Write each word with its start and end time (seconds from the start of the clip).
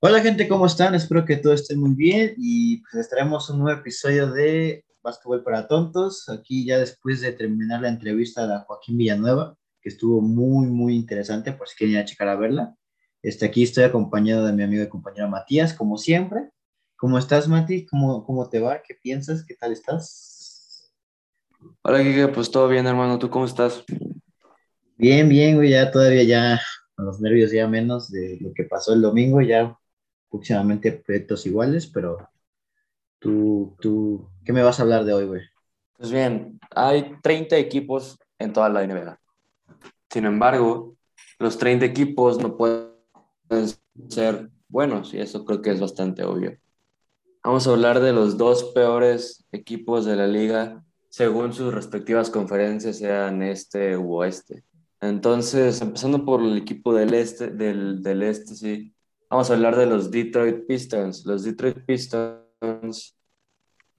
Hola 0.00 0.20
gente, 0.20 0.46
¿cómo 0.46 0.66
están? 0.66 0.94
Espero 0.94 1.24
que 1.24 1.38
todo 1.38 1.52
esté 1.52 1.74
muy 1.74 1.92
bien 1.92 2.34
y 2.36 2.76
pues 2.82 2.94
les 2.94 3.08
traemos 3.08 3.50
un 3.50 3.58
nuevo 3.58 3.80
episodio 3.80 4.30
de 4.30 4.84
Básquetbol 5.02 5.42
para 5.42 5.66
Tontos. 5.66 6.28
Aquí 6.28 6.64
ya 6.64 6.78
después 6.78 7.20
de 7.20 7.32
terminar 7.32 7.80
la 7.80 7.88
entrevista 7.88 8.44
a 8.44 8.60
Joaquín 8.60 8.96
Villanueva, 8.96 9.56
que 9.82 9.88
estuvo 9.88 10.20
muy, 10.20 10.68
muy 10.68 10.94
interesante, 10.94 11.50
por 11.50 11.66
si 11.66 11.76
quieren 11.76 11.96
ir 11.96 12.02
a 12.02 12.04
checar 12.04 12.28
a 12.28 12.36
verla. 12.36 12.76
Este, 13.22 13.46
aquí 13.46 13.64
estoy 13.64 13.82
acompañado 13.82 14.46
de 14.46 14.52
mi 14.52 14.62
amigo 14.62 14.84
y 14.84 14.88
compañero 14.88 15.28
Matías, 15.28 15.74
como 15.74 15.98
siempre. 15.98 16.48
¿Cómo 16.94 17.18
estás, 17.18 17.48
Mati? 17.48 17.84
¿Cómo, 17.84 18.24
cómo 18.24 18.48
te 18.48 18.60
va? 18.60 18.80
¿Qué 18.86 18.94
piensas? 19.02 19.44
¿Qué 19.44 19.56
tal 19.56 19.72
estás? 19.72 20.92
Hola, 21.82 22.04
Kike, 22.04 22.28
pues 22.28 22.52
todo 22.52 22.68
bien, 22.68 22.86
hermano. 22.86 23.18
¿Tú 23.18 23.28
cómo 23.30 23.46
estás? 23.46 23.82
Bien, 24.96 25.28
bien, 25.28 25.56
güey, 25.56 25.70
ya 25.70 25.90
todavía 25.90 26.22
ya 26.22 26.60
con 26.94 27.06
los 27.06 27.20
nervios 27.20 27.50
ya 27.50 27.66
menos 27.66 28.10
de 28.10 28.38
lo 28.40 28.52
que 28.52 28.62
pasó 28.62 28.92
el 28.92 29.02
domingo, 29.02 29.40
ya 29.40 29.77
próximamente 30.30 30.92
proyectos 30.92 31.46
iguales, 31.46 31.86
pero 31.86 32.28
tú, 33.18 33.76
tú, 33.80 34.28
¿qué 34.44 34.52
me 34.52 34.62
vas 34.62 34.78
a 34.78 34.82
hablar 34.82 35.04
de 35.04 35.12
hoy, 35.12 35.26
güey? 35.26 35.42
Pues 35.96 36.10
bien, 36.12 36.60
hay 36.74 37.16
30 37.22 37.56
equipos 37.56 38.18
en 38.38 38.52
toda 38.52 38.68
la 38.68 38.86
NBA. 38.86 39.18
Sin 40.10 40.24
embargo, 40.24 40.94
los 41.38 41.58
30 41.58 41.84
equipos 41.84 42.38
no 42.38 42.56
pueden 42.56 42.92
ser 44.08 44.50
buenos 44.68 45.12
y 45.14 45.20
eso 45.20 45.44
creo 45.44 45.60
que 45.62 45.70
es 45.70 45.80
bastante 45.80 46.24
obvio. 46.24 46.56
Vamos 47.42 47.66
a 47.66 47.70
hablar 47.70 48.00
de 48.00 48.12
los 48.12 48.36
dos 48.36 48.64
peores 48.74 49.44
equipos 49.52 50.04
de 50.04 50.16
la 50.16 50.26
liga 50.26 50.84
según 51.08 51.52
sus 51.52 51.74
respectivas 51.74 52.30
conferencias, 52.30 52.98
sean 52.98 53.42
este 53.42 53.96
u 53.96 54.14
oeste. 54.14 54.64
Entonces, 55.00 55.80
empezando 55.80 56.24
por 56.24 56.42
el 56.42 56.56
equipo 56.56 56.94
del 56.94 57.14
este, 57.14 57.48
del, 57.48 58.02
del 58.02 58.22
este, 58.22 58.54
sí, 58.54 58.94
Vamos 59.30 59.50
a 59.50 59.54
hablar 59.54 59.76
de 59.76 59.86
los 59.86 60.10
Detroit 60.10 60.66
Pistons. 60.66 61.26
Los 61.26 61.44
Detroit 61.44 61.84
Pistons 61.84 63.16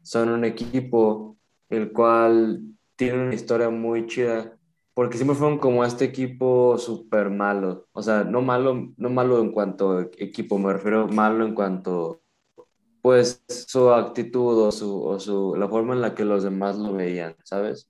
son 0.02 0.30
un 0.30 0.44
equipo 0.44 1.38
el 1.70 1.92
cual 1.92 2.64
tiene 2.96 3.26
una 3.26 3.36
historia 3.36 3.70
muy 3.70 4.08
chida 4.08 4.58
porque 4.96 5.18
siempre 5.18 5.38
fueron 5.38 5.60
como 5.60 5.86
este 5.86 6.06
equipo 6.06 6.78
súper 6.78 7.30
malo. 7.30 7.88
O 7.92 8.02
sea, 8.02 8.24
no 8.24 8.42
malo, 8.42 8.92
no 8.98 9.10
malo 9.10 9.40
en 9.40 9.52
cuanto 9.52 10.00
a 10.00 10.02
equipo, 10.18 10.58
me 10.58 10.74
refiero 10.74 11.08
malo 11.08 11.46
en 11.46 11.54
cuanto 11.54 12.22
pues 13.02 13.44
su 13.48 13.92
actitud 13.92 14.58
o 14.58 14.72
su, 14.72 15.02
o 15.02 15.20
su 15.20 15.56
la 15.56 15.70
forma 15.70 15.94
en 15.94 16.02
la 16.02 16.16
que 16.16 16.26
los 16.26 16.44
demás 16.44 16.78
lo 16.78 16.94
veían, 16.94 17.36
¿sabes? 17.44 17.90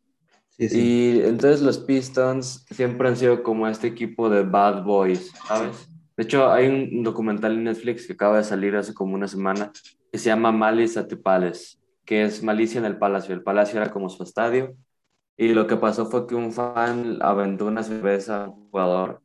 Sí, 0.49 0.69
sí. 0.69 0.79
Y 0.79 1.21
entonces 1.21 1.61
los 1.61 1.79
Pistons 1.79 2.65
siempre 2.69 3.07
han 3.07 3.15
sido 3.15 3.41
como 3.41 3.67
este 3.67 3.87
equipo 3.87 4.29
de 4.29 4.43
bad 4.43 4.83
boys, 4.83 5.31
¿sabes? 5.47 5.88
De 6.19 6.25
hecho, 6.25 6.51
hay 6.51 6.67
un 6.67 7.01
documental 7.01 7.53
en 7.53 7.63
Netflix 7.63 8.05
que 8.05 8.11
acaba 8.11 8.35
de 8.35 8.43
salir 8.43 8.75
hace 8.75 8.93
como 8.93 9.15
una 9.15 9.25
semana 9.25 9.71
que 10.11 10.17
se 10.17 10.25
llama 10.25 10.51
Malice 10.51 10.99
at 10.99 11.07
the 11.07 11.15
Palace, 11.15 11.77
que 12.03 12.23
es 12.23 12.43
Malicia 12.43 12.77
en 12.77 12.83
el 12.83 12.97
Palacio. 12.97 13.33
El 13.33 13.41
Palacio 13.41 13.79
era 13.81 13.89
como 13.89 14.09
su 14.09 14.21
estadio. 14.23 14.75
Y 15.37 15.53
lo 15.53 15.65
que 15.65 15.77
pasó 15.77 16.07
fue 16.07 16.27
que 16.27 16.35
un 16.35 16.51
fan 16.51 17.19
aventó 17.21 17.67
una 17.67 17.83
cerveza 17.83 18.43
a 18.43 18.49
un 18.49 18.69
jugador. 18.69 19.21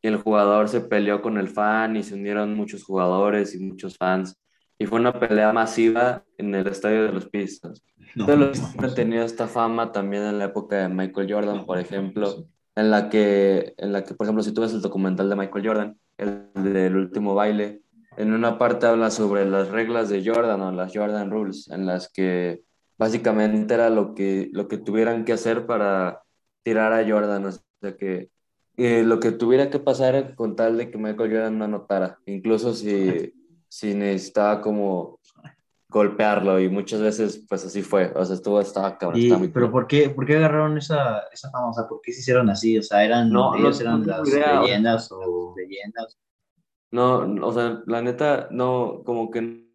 Y 0.00 0.06
el 0.06 0.18
jugador 0.18 0.68
se 0.68 0.80
peleó 0.80 1.20
con 1.20 1.38
el 1.38 1.48
fan 1.48 1.96
y 1.96 2.04
se 2.04 2.14
unieron 2.14 2.54
muchos 2.54 2.84
jugadores 2.84 3.52
y 3.56 3.58
muchos 3.58 3.96
fans. 3.96 4.40
Y 4.78 4.86
fue 4.86 5.00
una 5.00 5.18
pelea 5.18 5.52
masiva 5.52 6.22
en 6.38 6.54
el 6.54 6.68
estadio 6.68 7.02
de 7.02 7.10
los 7.10 7.28
Pistons. 7.28 7.82
No, 8.14 8.26
los 8.36 8.50
Pistons 8.50 8.84
han 8.84 8.94
tenido 8.94 9.24
esta 9.24 9.48
fama 9.48 9.90
también 9.90 10.22
en 10.22 10.38
la 10.38 10.44
época 10.44 10.76
de 10.76 10.88
Michael 10.88 11.32
Jordan, 11.32 11.66
por 11.66 11.80
ejemplo, 11.80 12.46
en 12.76 12.90
la 12.90 13.08
que, 13.08 13.74
en 13.78 13.92
la 13.92 14.04
que 14.04 14.14
por 14.14 14.26
ejemplo, 14.26 14.42
si 14.42 14.52
tú 14.52 14.60
ves 14.60 14.72
el 14.72 14.82
documental 14.82 15.28
de 15.28 15.36
Michael 15.36 15.66
Jordan, 15.66 15.98
el 16.18 16.50
del 16.54 16.96
último 16.96 17.34
baile, 17.34 17.82
en 18.16 18.32
una 18.32 18.58
parte 18.58 18.86
habla 18.86 19.10
sobre 19.10 19.44
las 19.44 19.68
reglas 19.68 20.08
de 20.08 20.22
Jordan 20.24 20.60
o 20.60 20.72
las 20.72 20.92
Jordan 20.94 21.30
Rules, 21.30 21.68
en 21.70 21.86
las 21.86 22.10
que 22.10 22.62
básicamente 22.98 23.74
era 23.74 23.90
lo 23.90 24.14
que, 24.14 24.50
lo 24.52 24.68
que 24.68 24.78
tuvieran 24.78 25.24
que 25.24 25.32
hacer 25.32 25.66
para 25.66 26.22
tirar 26.62 26.92
a 26.92 27.06
Jordan, 27.06 27.46
o 27.46 27.52
sea 27.52 27.96
que 27.96 28.30
eh, 28.76 29.02
lo 29.02 29.20
que 29.20 29.32
tuviera 29.32 29.70
que 29.70 29.78
pasar 29.78 30.34
con 30.34 30.54
tal 30.54 30.76
de 30.76 30.90
que 30.90 30.98
Michael 30.98 31.30
Jordan 31.30 31.58
no 31.58 31.64
anotara, 31.64 32.18
incluso 32.26 32.74
si, 32.74 33.32
si 33.68 33.94
necesitaba 33.94 34.60
como 34.60 35.15
golpearlo 35.88 36.60
y 36.60 36.68
muchas 36.68 37.00
veces 37.00 37.44
pues 37.48 37.64
así 37.64 37.82
fue, 37.82 38.12
o 38.14 38.24
sea, 38.24 38.34
estuvo, 38.34 38.60
estaba 38.60 38.98
cabrón. 38.98 39.50
pero 39.52 39.70
¿por 39.70 39.86
qué, 39.86 40.10
¿por 40.10 40.26
qué 40.26 40.36
agarraron 40.36 40.76
esa, 40.78 41.20
esa 41.32 41.50
fama? 41.50 41.70
O 41.70 41.72
sea, 41.72 41.86
¿por 41.86 42.00
qué 42.00 42.12
se 42.12 42.20
hicieron 42.20 42.50
así? 42.50 42.78
O 42.78 42.82
sea, 42.82 43.04
¿eran, 43.04 43.30
no, 43.30 43.54
ellos 43.54 43.80
eran 43.80 44.06
las 44.06 44.28
leyendas 44.28 45.10
o 45.12 45.54
leyendas? 45.56 46.18
No, 46.90 47.18
o 47.46 47.52
sea, 47.52 47.82
la 47.86 48.02
neta, 48.02 48.48
no, 48.50 49.02
como 49.04 49.30
que 49.30 49.66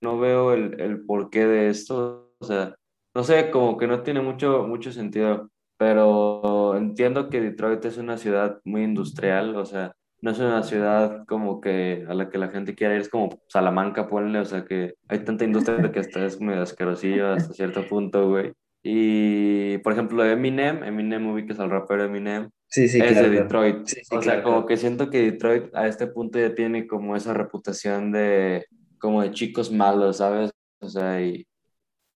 no 0.00 0.18
veo 0.18 0.52
el, 0.52 0.80
el 0.80 1.04
porqué 1.04 1.46
de 1.46 1.68
esto, 1.68 2.34
o 2.38 2.44
sea, 2.44 2.74
no 3.14 3.24
sé, 3.24 3.50
como 3.50 3.76
que 3.76 3.86
no 3.86 4.02
tiene 4.02 4.20
mucho, 4.20 4.64
mucho 4.66 4.92
sentido, 4.92 5.50
pero 5.78 6.76
entiendo 6.76 7.28
que 7.28 7.40
Detroit 7.40 7.84
es 7.84 7.96
una 7.96 8.18
ciudad 8.18 8.60
muy 8.64 8.82
industrial, 8.84 9.56
o 9.56 9.64
sea, 9.64 9.94
no 10.24 10.30
es 10.30 10.38
una 10.38 10.62
ciudad 10.62 11.26
como 11.26 11.60
que 11.60 12.06
a 12.08 12.14
la 12.14 12.30
que 12.30 12.38
la 12.38 12.48
gente 12.48 12.74
quiera 12.74 12.94
ir, 12.94 13.02
es 13.02 13.10
como 13.10 13.42
Salamanca, 13.46 14.08
ponle, 14.08 14.38
o 14.38 14.44
sea 14.46 14.64
que 14.64 14.94
hay 15.06 15.18
tanta 15.18 15.44
industria 15.44 15.92
que 15.92 16.00
hasta 16.00 16.24
es 16.24 16.40
medio 16.40 16.62
asquerosillo 16.62 17.34
hasta 17.34 17.52
cierto 17.52 17.86
punto, 17.86 18.26
güey. 18.30 18.54
Y, 18.82 19.76
por 19.78 19.92
ejemplo, 19.92 20.24
Eminem, 20.24 20.82
Eminem 20.82 21.26
ubicas 21.26 21.60
al 21.60 21.68
rapero 21.68 22.04
Eminem, 22.04 22.48
sí, 22.68 22.88
sí, 22.88 23.00
es 23.02 23.16
de 23.16 23.28
Detroit. 23.28 23.86
o 24.12 24.22
sea, 24.22 24.42
como 24.42 24.64
que 24.64 24.78
siento 24.78 25.10
que 25.10 25.30
Detroit 25.30 25.74
a 25.74 25.88
este 25.88 26.06
punto 26.06 26.38
ya 26.38 26.54
tiene 26.54 26.86
como 26.86 27.16
esa 27.16 27.34
reputación 27.34 28.10
de, 28.10 28.64
como 28.98 29.20
de 29.20 29.30
chicos 29.30 29.70
malos, 29.70 30.16
¿sabes? 30.16 30.50
O 30.80 30.88
sea, 30.88 31.20
y, 31.20 31.46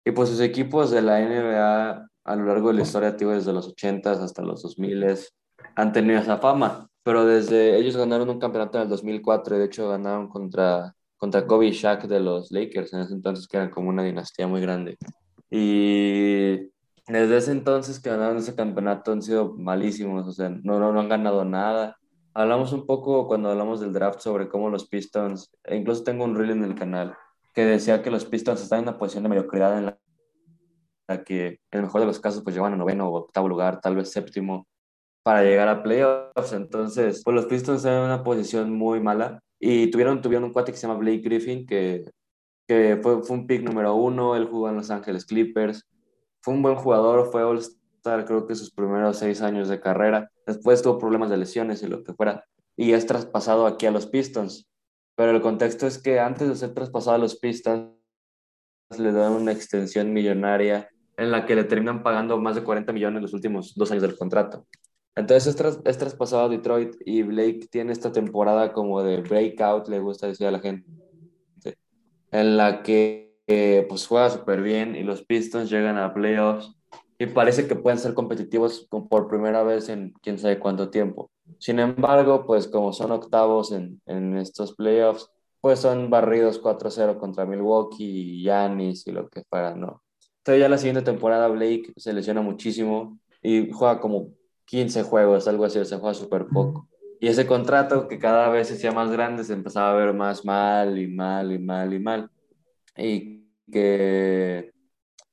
y 0.03 0.11
pues 0.13 0.31
sus 0.31 0.41
equipos 0.41 0.91
de 0.91 1.03
la 1.03 1.21
NBA 1.21 2.09
a 2.25 2.37
lo 2.37 2.45
largo 2.47 2.69
de 2.69 2.75
la 2.77 2.83
historia, 2.83 3.19
tío, 3.19 3.33
desde 3.33 3.53
los 3.53 3.77
80s 3.77 4.23
hasta 4.23 4.41
los 4.41 4.65
2000s, 4.65 5.29
han 5.79 5.93
tenido 5.93 6.21
esa 6.21 6.39
fama 6.39 6.89
pero 7.09 7.25
desde 7.25 7.79
ellos 7.79 7.97
ganaron 7.97 8.29
un 8.29 8.39
campeonato 8.39 8.77
en 8.77 8.83
el 8.83 8.91
2004 8.91 9.57
y 9.57 9.59
de 9.61 9.65
hecho 9.65 9.89
ganaron 9.89 10.29
contra, 10.29 10.95
contra 11.17 11.47
Kobe 11.47 11.69
y 11.69 11.71
Shaq 11.71 12.03
de 12.03 12.21
los 12.21 12.51
Lakers 12.53 12.93
en 12.93 13.01
ese 13.01 13.15
entonces 13.15 13.49
que 13.49 13.57
eran 13.57 13.71
como 13.71 13.89
una 13.89 14.03
dinastía 14.03 14.47
muy 14.47 14.61
grande. 14.61 14.99
Y 15.51 16.69
desde 17.07 17.39
ese 17.39 17.53
entonces 17.53 17.99
que 17.99 18.11
ganaron 18.11 18.37
ese 18.37 18.55
campeonato 18.55 19.11
han 19.11 19.23
sido 19.23 19.55
malísimos, 19.55 20.29
o 20.29 20.33
sea, 20.33 20.51
no, 20.51 20.79
no, 20.79 20.93
no 20.93 21.01
han 21.01 21.09
ganado 21.09 21.47
nada. 21.47 21.97
Hablamos 22.35 22.75
un 22.75 22.85
poco 22.85 23.27
cuando 23.27 23.49
hablamos 23.49 23.81
del 23.81 23.95
draft 23.95 24.21
sobre 24.21 24.51
cómo 24.51 24.69
los 24.69 24.87
Pistons, 24.87 25.51
e 25.65 25.77
incluso 25.77 26.05
tengo 26.05 26.25
un 26.25 26.37
reel 26.37 26.51
en 26.51 26.65
el 26.65 26.75
canal 26.75 27.17
que 27.55 27.65
decía 27.65 28.03
que 28.03 28.11
los 28.11 28.27
Pistons 28.27 28.61
están 28.61 28.81
en 28.81 28.89
una 28.91 28.99
posición 28.99 29.23
de 29.23 29.31
mediocridad 29.31 29.79
en 29.79 29.87
la, 29.87 31.25
que 31.25 31.47
en 31.47 31.59
el 31.71 31.83
mejor 31.85 32.03
de 32.03 32.07
los 32.07 32.21
casos 32.21 32.43
pues 32.43 32.55
llevan 32.55 32.75
a 32.75 32.77
noveno 32.77 33.09
o 33.09 33.17
octavo 33.17 33.49
lugar, 33.49 33.81
tal 33.81 33.97
vez 33.97 34.13
séptimo, 34.13 34.68
para 35.29 35.45
llegar 35.45 35.69
a 35.69 35.83
playoffs. 35.83 36.55
Entonces, 36.55 37.21
pues 37.23 37.35
los 37.35 37.45
Pistons 37.45 37.81
están 37.81 38.03
una 38.03 38.25
posición 38.25 38.73
muy 38.73 38.99
mala 38.99 39.43
y 39.61 39.91
tuvieron, 39.91 40.23
tuvieron 40.23 40.45
un 40.45 40.55
cuate 40.55 40.73
que 40.73 40.79
se 40.79 40.87
llama 40.87 40.99
Blake 40.99 41.19
Griffin, 41.19 41.67
que, 41.67 42.11
que 42.67 42.99
fue, 43.03 43.23
fue 43.23 43.37
un 43.37 43.47
pick 43.47 43.63
número 43.63 43.95
uno, 43.95 44.37
él 44.37 44.47
jugó 44.47 44.71
en 44.71 44.77
Los 44.77 44.91
Ángeles 44.91 45.27
Clippers, 45.27 45.87
fue 46.41 46.55
un 46.55 46.63
buen 46.63 46.77
jugador, 46.77 47.31
fue 47.31 47.45
All-Star 47.45 48.25
creo 48.25 48.47
que 48.47 48.55
sus 48.55 48.71
primeros 48.71 49.19
seis 49.19 49.43
años 49.43 49.69
de 49.69 49.79
carrera, 49.79 50.31
después 50.47 50.81
tuvo 50.81 50.97
problemas 50.97 51.29
de 51.29 51.37
lesiones 51.37 51.83
y 51.83 51.89
lo 51.89 52.03
que 52.03 52.15
fuera, 52.15 52.47
y 52.75 52.93
es 52.93 53.05
traspasado 53.05 53.67
aquí 53.67 53.85
a 53.85 53.91
los 53.91 54.07
Pistons. 54.07 54.67
Pero 55.15 55.33
el 55.33 55.43
contexto 55.43 55.87
es 55.87 55.99
que 55.99 56.21
antes 56.21 56.49
de 56.49 56.57
ser 56.57 56.73
traspasado 56.73 57.17
a 57.17 57.19
los 57.19 57.39
Pistons, 57.39 57.93
le 58.97 59.13
dan 59.13 59.33
una 59.33 59.53
extensión 59.53 60.11
millonaria 60.11 60.89
en 61.19 61.31
la 61.31 61.45
que 61.45 61.55
le 61.55 61.65
terminan 61.65 62.03
pagando 62.03 62.39
más 62.39 62.55
de 62.55 62.65
40 62.65 62.95
millones 62.95 63.21
los 63.21 63.35
últimos 63.35 63.75
dos 63.75 63.91
años 63.91 64.01
del 64.01 64.17
contrato. 64.17 64.67
Entonces 65.17 65.55
es, 65.85 65.99
traspasado 65.99 66.45
a 66.45 66.49
Detroit 66.49 66.97
y 67.05 67.23
Blake 67.23 67.69
tiene 67.71 67.93
esta 67.93 68.13
temporada 68.13 68.73
como 68.73 69.03
de 69.03 69.21
breakout, 69.21 69.89
le 69.89 69.99
gusta 69.99 70.29
decir 70.29 70.47
a 70.47 70.53
la 70.53 70.61
gente, 70.61 70.87
en 72.31 72.57
la 72.57 72.83
que 72.83 73.37
eh, 73.47 73.85
pues 73.89 74.07
juega 74.07 74.31
súper 74.31 74.63
bien 74.63 74.95
y 74.95 75.03
los 75.03 75.25
Pistons 75.25 75.71
llegan 75.71 75.99
a 75.99 76.15
playoffs 76.15 76.73
y 77.19 77.27
parece 77.27 77.67
que 77.67 77.75
pueden 77.75 77.99
ser 77.99 78.15
competitivos 78.15 78.87
por 79.11 79.27
primera 79.27 79.65
vez 79.65 79.89
en 79.89 80.13
quién 80.23 80.39
sabe 80.39 80.61
cuánto 80.61 80.91
tiempo. 80.91 81.31
Sin 81.59 81.81
embargo, 81.81 82.47
pues 82.47 82.69
como 82.69 82.93
son 82.93 83.11
octavos 83.11 83.73
en, 83.73 84.01
en 84.07 84.37
estos 84.37 84.77
playoffs, 84.77 85.29
pues 85.61 85.81
son 85.81 86.11
barridos 86.11 86.63
4-0 86.63 87.19
contra 87.19 87.45
Milwaukee 87.45 88.05
y 88.05 88.43
Giannis 88.43 89.07
y 89.07 89.13
lo 89.13 89.29
que 89.29 89.43
fuera, 89.49 89.75
¿no? 89.75 90.03
Entonces 90.39 90.61
ya 90.61 90.69
la 90.69 90.79
siguiente 90.79 91.03
temporada 91.03 91.49
Blake 91.49 91.93
se 91.97 92.13
lesiona 92.13 92.41
muchísimo 92.41 93.19
y 93.43 93.71
juega 93.73 94.01
como 94.01 94.29
15 94.69 95.03
juegos, 95.03 95.49
algo 95.49 95.65
así, 95.65 95.85
se 95.85 95.97
juega 95.97 96.15
súper 96.15 96.47
poco. 96.47 96.89
Y 97.21 97.29
ese 97.29 97.47
contrato 97.47 98.07
que 98.07 98.19
cada 98.19 98.49
vez 98.49 98.69
se 98.69 98.75
hacía 98.75 98.93
más 98.93 99.11
grande 99.11 99.43
se 99.43 99.55
empezaba 99.55 99.91
a 99.91 99.95
ver 99.95 100.15
más 100.15 100.45
mal 100.45 100.99
y 100.99 101.09
mal 101.09 101.53
y 101.53 101.59
mal 101.59 101.93
y 101.93 101.99
mal. 101.99 102.31
Y 102.97 103.45
que 103.73 104.73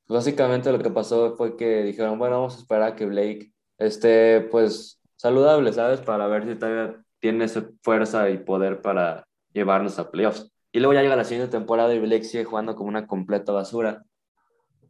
básicamente 0.07 0.71
lo 0.71 0.79
que 0.79 0.89
pasó 0.89 1.35
fue 1.35 1.55
que 1.55 1.83
dijeron, 1.83 2.17
bueno, 2.17 2.37
vamos 2.37 2.55
a 2.55 2.59
esperar 2.59 2.93
a 2.93 2.95
que 2.95 3.05
Blake 3.05 3.51
esté 3.77 4.41
pues 4.49 4.99
saludable, 5.15 5.73
¿sabes? 5.73 6.01
Para 6.01 6.27
ver 6.27 6.47
si 6.47 6.55
todavía 6.55 7.03
tiene 7.19 7.47
fuerza 7.83 8.29
y 8.29 8.37
poder 8.37 8.81
para, 8.81 9.25
llevarnos 9.55 9.97
a 9.97 10.11
playoffs. 10.11 10.51
Y 10.71 10.79
luego 10.79 10.93
ya 10.93 11.01
llega 11.01 11.15
la 11.15 11.23
siguiente 11.23 11.49
temporada 11.49 11.95
y 11.95 11.99
Blake 11.99 12.25
sigue 12.25 12.43
jugando 12.43 12.75
como 12.75 12.89
una 12.89 13.07
completa 13.07 13.53
basura. 13.53 14.03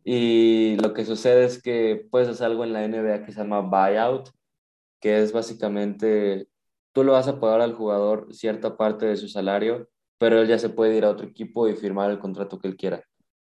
Y 0.08 0.78
lo 0.78 0.94
que 0.94 1.04
sucede 1.04 1.46
es 1.46 1.62
que 1.62 2.08
puedes 2.12 2.30
hacer 2.30 2.46
algo 2.46 2.64
en 2.64 2.74
la 2.74 2.88
NBA 2.88 3.26
que 3.26 3.32
se 3.32 3.40
llama 3.40 3.62
buyout, 3.62 4.30
que 5.02 5.22
es 5.22 5.34
básicamente 5.34 6.48
tú 6.96 7.04
lo 7.04 7.12
vas 7.12 7.28
a 7.28 7.42
pagar 7.42 7.60
al 7.60 7.74
jugador 7.74 8.28
cierta 8.32 8.78
parte 8.78 9.06
de 9.06 9.18
su 9.18 9.28
salario, 9.28 9.90
pero 10.18 10.40
él 10.40 10.48
ya 10.48 10.58
se 10.58 10.70
puede 10.70 10.96
ir 10.96 11.04
a 11.04 11.10
otro 11.10 11.28
equipo 11.28 11.68
y 11.68 11.76
firmar 11.76 12.10
el 12.10 12.20
contrato 12.20 12.58
que 12.58 12.70
él 12.70 12.78
quiera. 12.78 13.04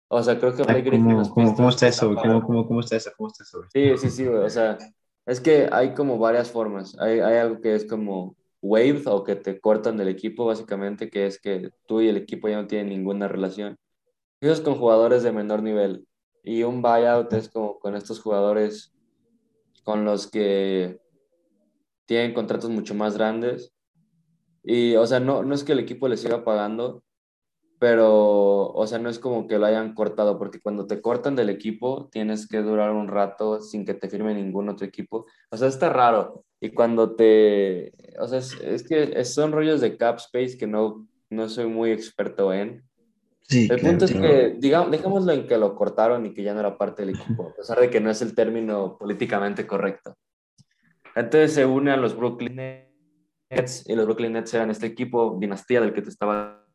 O 0.08 0.22
sea, 0.22 0.40
creo 0.40 0.56
que 0.56 0.64
Blake 0.64 0.82
Griffin... 0.82 1.22
¿cómo, 1.28 1.54
cómo, 1.54 1.68
está 1.68 1.86
eso? 1.86 2.12
¿Cómo, 2.14 2.42
cómo, 2.42 2.66
cómo 2.66 2.80
está 2.80 2.96
eso? 2.96 3.10
¿Cómo 3.16 3.28
está 3.28 3.44
eso? 3.44 3.62
Sí, 3.72 3.96
sí, 3.96 4.10
sí, 4.10 4.26
güey. 4.26 4.38
O 4.38 4.50
sea, 4.50 4.76
es 5.24 5.40
que 5.40 5.68
hay 5.70 5.94
como 5.94 6.18
varias 6.18 6.50
formas. 6.50 6.98
Hay, 6.98 7.20
hay 7.20 7.36
algo 7.36 7.60
que 7.60 7.74
es 7.76 7.84
como 7.84 8.34
waived 8.60 9.06
o 9.06 9.22
que 9.22 9.36
te 9.36 9.60
cortan 9.60 9.96
del 9.98 10.08
equipo, 10.08 10.46
básicamente, 10.46 11.08
que 11.08 11.26
es 11.26 11.40
que 11.40 11.70
tú 11.86 12.00
y 12.00 12.08
el 12.08 12.16
equipo 12.16 12.48
ya 12.48 12.56
no 12.56 12.66
tienen 12.66 12.88
ninguna 12.88 13.28
relación. 13.28 13.76
Eso 14.40 14.52
es 14.52 14.60
con 14.60 14.76
jugadores 14.76 15.22
de 15.22 15.30
menor 15.30 15.62
nivel. 15.62 16.07
Y 16.42 16.62
un 16.62 16.82
buyout 16.82 17.32
es 17.32 17.48
como 17.48 17.78
con 17.78 17.94
estos 17.94 18.20
jugadores 18.20 18.94
con 19.84 20.04
los 20.04 20.26
que 20.26 21.00
tienen 22.06 22.34
contratos 22.34 22.70
mucho 22.70 22.94
más 22.94 23.16
grandes. 23.16 23.72
Y, 24.62 24.96
o 24.96 25.06
sea, 25.06 25.20
no, 25.20 25.42
no 25.42 25.54
es 25.54 25.64
que 25.64 25.72
el 25.72 25.78
equipo 25.78 26.08
les 26.08 26.20
siga 26.20 26.44
pagando, 26.44 27.02
pero, 27.78 28.72
o 28.72 28.86
sea, 28.86 28.98
no 28.98 29.08
es 29.08 29.18
como 29.18 29.46
que 29.46 29.58
lo 29.58 29.66
hayan 29.66 29.94
cortado, 29.94 30.38
porque 30.38 30.60
cuando 30.60 30.86
te 30.86 31.00
cortan 31.00 31.36
del 31.36 31.48
equipo, 31.48 32.08
tienes 32.10 32.48
que 32.48 32.58
durar 32.58 32.90
un 32.90 33.08
rato 33.08 33.60
sin 33.60 33.84
que 33.84 33.94
te 33.94 34.08
firme 34.08 34.34
ningún 34.34 34.68
otro 34.68 34.86
equipo. 34.86 35.26
O 35.50 35.56
sea, 35.56 35.68
está 35.68 35.90
raro. 35.90 36.44
Y 36.60 36.70
cuando 36.70 37.14
te, 37.14 37.92
o 38.18 38.26
sea, 38.26 38.38
es, 38.38 38.82
que 38.82 39.24
son 39.24 39.52
rollos 39.52 39.80
de 39.80 39.96
cap 39.96 40.16
space 40.16 40.58
que 40.58 40.66
no, 40.66 41.06
no 41.30 41.48
soy 41.48 41.66
muy 41.66 41.92
experto 41.92 42.52
en. 42.52 42.87
Sí, 43.48 43.66
el 43.70 43.80
punto 43.80 44.04
es 44.04 44.12
que, 44.12 44.56
digamos, 44.58 44.90
dejémoslo 44.90 45.32
en 45.32 45.46
que 45.46 45.56
lo 45.56 45.74
cortaron 45.74 46.26
y 46.26 46.34
que 46.34 46.42
ya 46.42 46.52
no 46.52 46.60
era 46.60 46.76
parte 46.76 47.04
del 47.04 47.14
equipo, 47.14 47.48
a 47.48 47.54
pesar 47.54 47.80
de 47.80 47.88
que 47.88 47.98
no 47.98 48.10
es 48.10 48.20
el 48.20 48.34
término 48.34 48.98
políticamente 48.98 49.66
correcto. 49.66 50.16
Entonces 51.14 51.54
se 51.54 51.64
une 51.64 51.90
a 51.90 51.96
los 51.96 52.14
Brooklyn 52.14 52.56
Nets 52.56 53.88
y 53.88 53.94
los 53.94 54.04
Brooklyn 54.04 54.34
Nets 54.34 54.52
eran 54.52 54.70
este 54.70 54.86
equipo 54.86 55.38
dinastía 55.40 55.80
del 55.80 55.94
que 55.94 56.02
te 56.02 56.10
estaba 56.10 56.66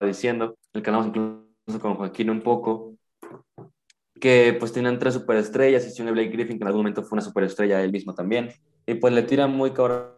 diciendo, 0.00 0.56
el 0.72 0.82
que 0.82 0.88
hablamos 0.88 1.08
incluso 1.08 1.80
con 1.80 1.96
Joaquín 1.96 2.30
un 2.30 2.40
poco, 2.40 2.94
que 4.18 4.56
pues 4.58 4.72
tienen 4.72 4.98
tres 4.98 5.14
superestrellas, 5.14 5.98
y 5.98 6.02
Blake 6.02 6.30
Griffin, 6.30 6.56
que 6.56 6.64
en 6.64 6.68
algún 6.68 6.80
momento 6.80 7.02
fue 7.02 7.16
una 7.16 7.22
superestrella 7.22 7.82
él 7.82 7.92
mismo 7.92 8.14
también, 8.14 8.50
y 8.86 8.94
pues 8.94 9.12
le 9.12 9.22
tiran 9.22 9.50
muy 9.50 9.72
cabrón 9.72 10.14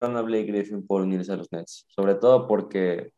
a 0.00 0.22
Blake 0.22 0.44
Griffin 0.44 0.86
por 0.86 1.02
unirse 1.02 1.32
a 1.32 1.36
los 1.36 1.50
Nets, 1.50 1.84
sobre 1.88 2.14
todo 2.14 2.46
porque 2.46 3.12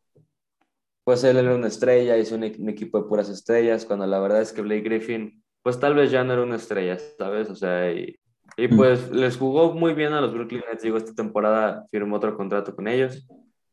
pues 1.05 1.23
él 1.23 1.37
era 1.37 1.55
una 1.55 1.67
estrella, 1.67 2.17
hizo 2.17 2.35
un, 2.35 2.43
un, 2.43 2.69
equipo 2.69 3.01
de 3.01 3.07
puras 3.07 3.29
estrellas, 3.29 3.85
cuando 3.85 4.05
la 4.05 4.19
verdad 4.19 4.41
es 4.41 4.51
que 4.51 4.61
Blake 4.61 4.81
Griffin, 4.81 5.41
pues 5.63 5.79
tal 5.79 5.93
vez 5.93 6.11
ya 6.11 6.25
no 6.25 6.33
era 6.33 6.43
una 6.43 6.57
estrella, 6.57 6.97
¿sabes? 7.17 7.49
O 7.49 7.55
sea, 7.55 7.93
y, 7.93 8.17
y 8.57 8.67
mm. 8.67 8.75
pues 8.75 9.11
les 9.11 9.37
jugó 9.37 9.73
muy 9.73 9.93
bien 9.93 10.11
a 10.11 10.19
los 10.19 10.33
Brooklyn 10.33 10.63
Nets, 10.69 10.83
digo, 10.83 10.97
esta 10.97 11.13
temporada 11.13 11.85
firmó 11.91 12.17
otro 12.17 12.35
contrato 12.35 12.75
con 12.75 12.89
ellos, 12.89 13.25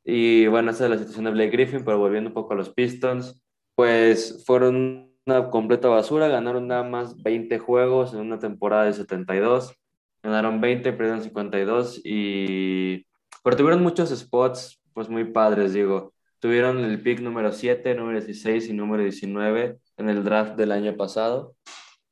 y 0.04 0.46
bueno, 0.46 0.70
esa 0.70 0.84
es 0.84 0.90
la 0.90 0.98
situación 0.98 1.24
de 1.24 1.30
Blake 1.32 1.50
Griffin, 1.50 1.84
pero 1.84 1.98
volviendo 1.98 2.30
un 2.30 2.34
poco 2.34 2.52
a 2.52 2.56
los 2.56 2.70
Pistons, 2.70 3.40
pues 3.74 4.44
fueron 4.46 5.10
una 5.26 5.50
completa 5.50 5.88
basura, 5.88 6.28
ganaron 6.28 6.66
nada 6.68 6.82
más 6.82 7.20
20 7.22 7.58
juegos 7.58 8.12
en 8.12 8.20
una 8.20 8.38
temporada 8.38 8.84
de 8.84 8.92
72, 8.92 9.74
ganaron 10.22 10.60
20, 10.60 10.92
perdieron 10.92 11.22
52 11.22 12.00
y... 12.04 13.06
Pero 13.44 13.56
tuvieron 13.56 13.82
muchos 13.82 14.10
spots, 14.10 14.80
pues 14.92 15.08
muy 15.08 15.24
padres, 15.24 15.72
digo. 15.72 16.11
Tuvieron 16.42 16.78
el 16.80 17.00
pick 17.00 17.20
número 17.20 17.52
7, 17.52 17.94
número 17.94 18.18
16 18.18 18.68
y 18.68 18.72
número 18.72 19.04
19 19.04 19.78
en 19.96 20.08
el 20.08 20.24
draft 20.24 20.56
del 20.56 20.72
año 20.72 20.96
pasado. 20.96 21.54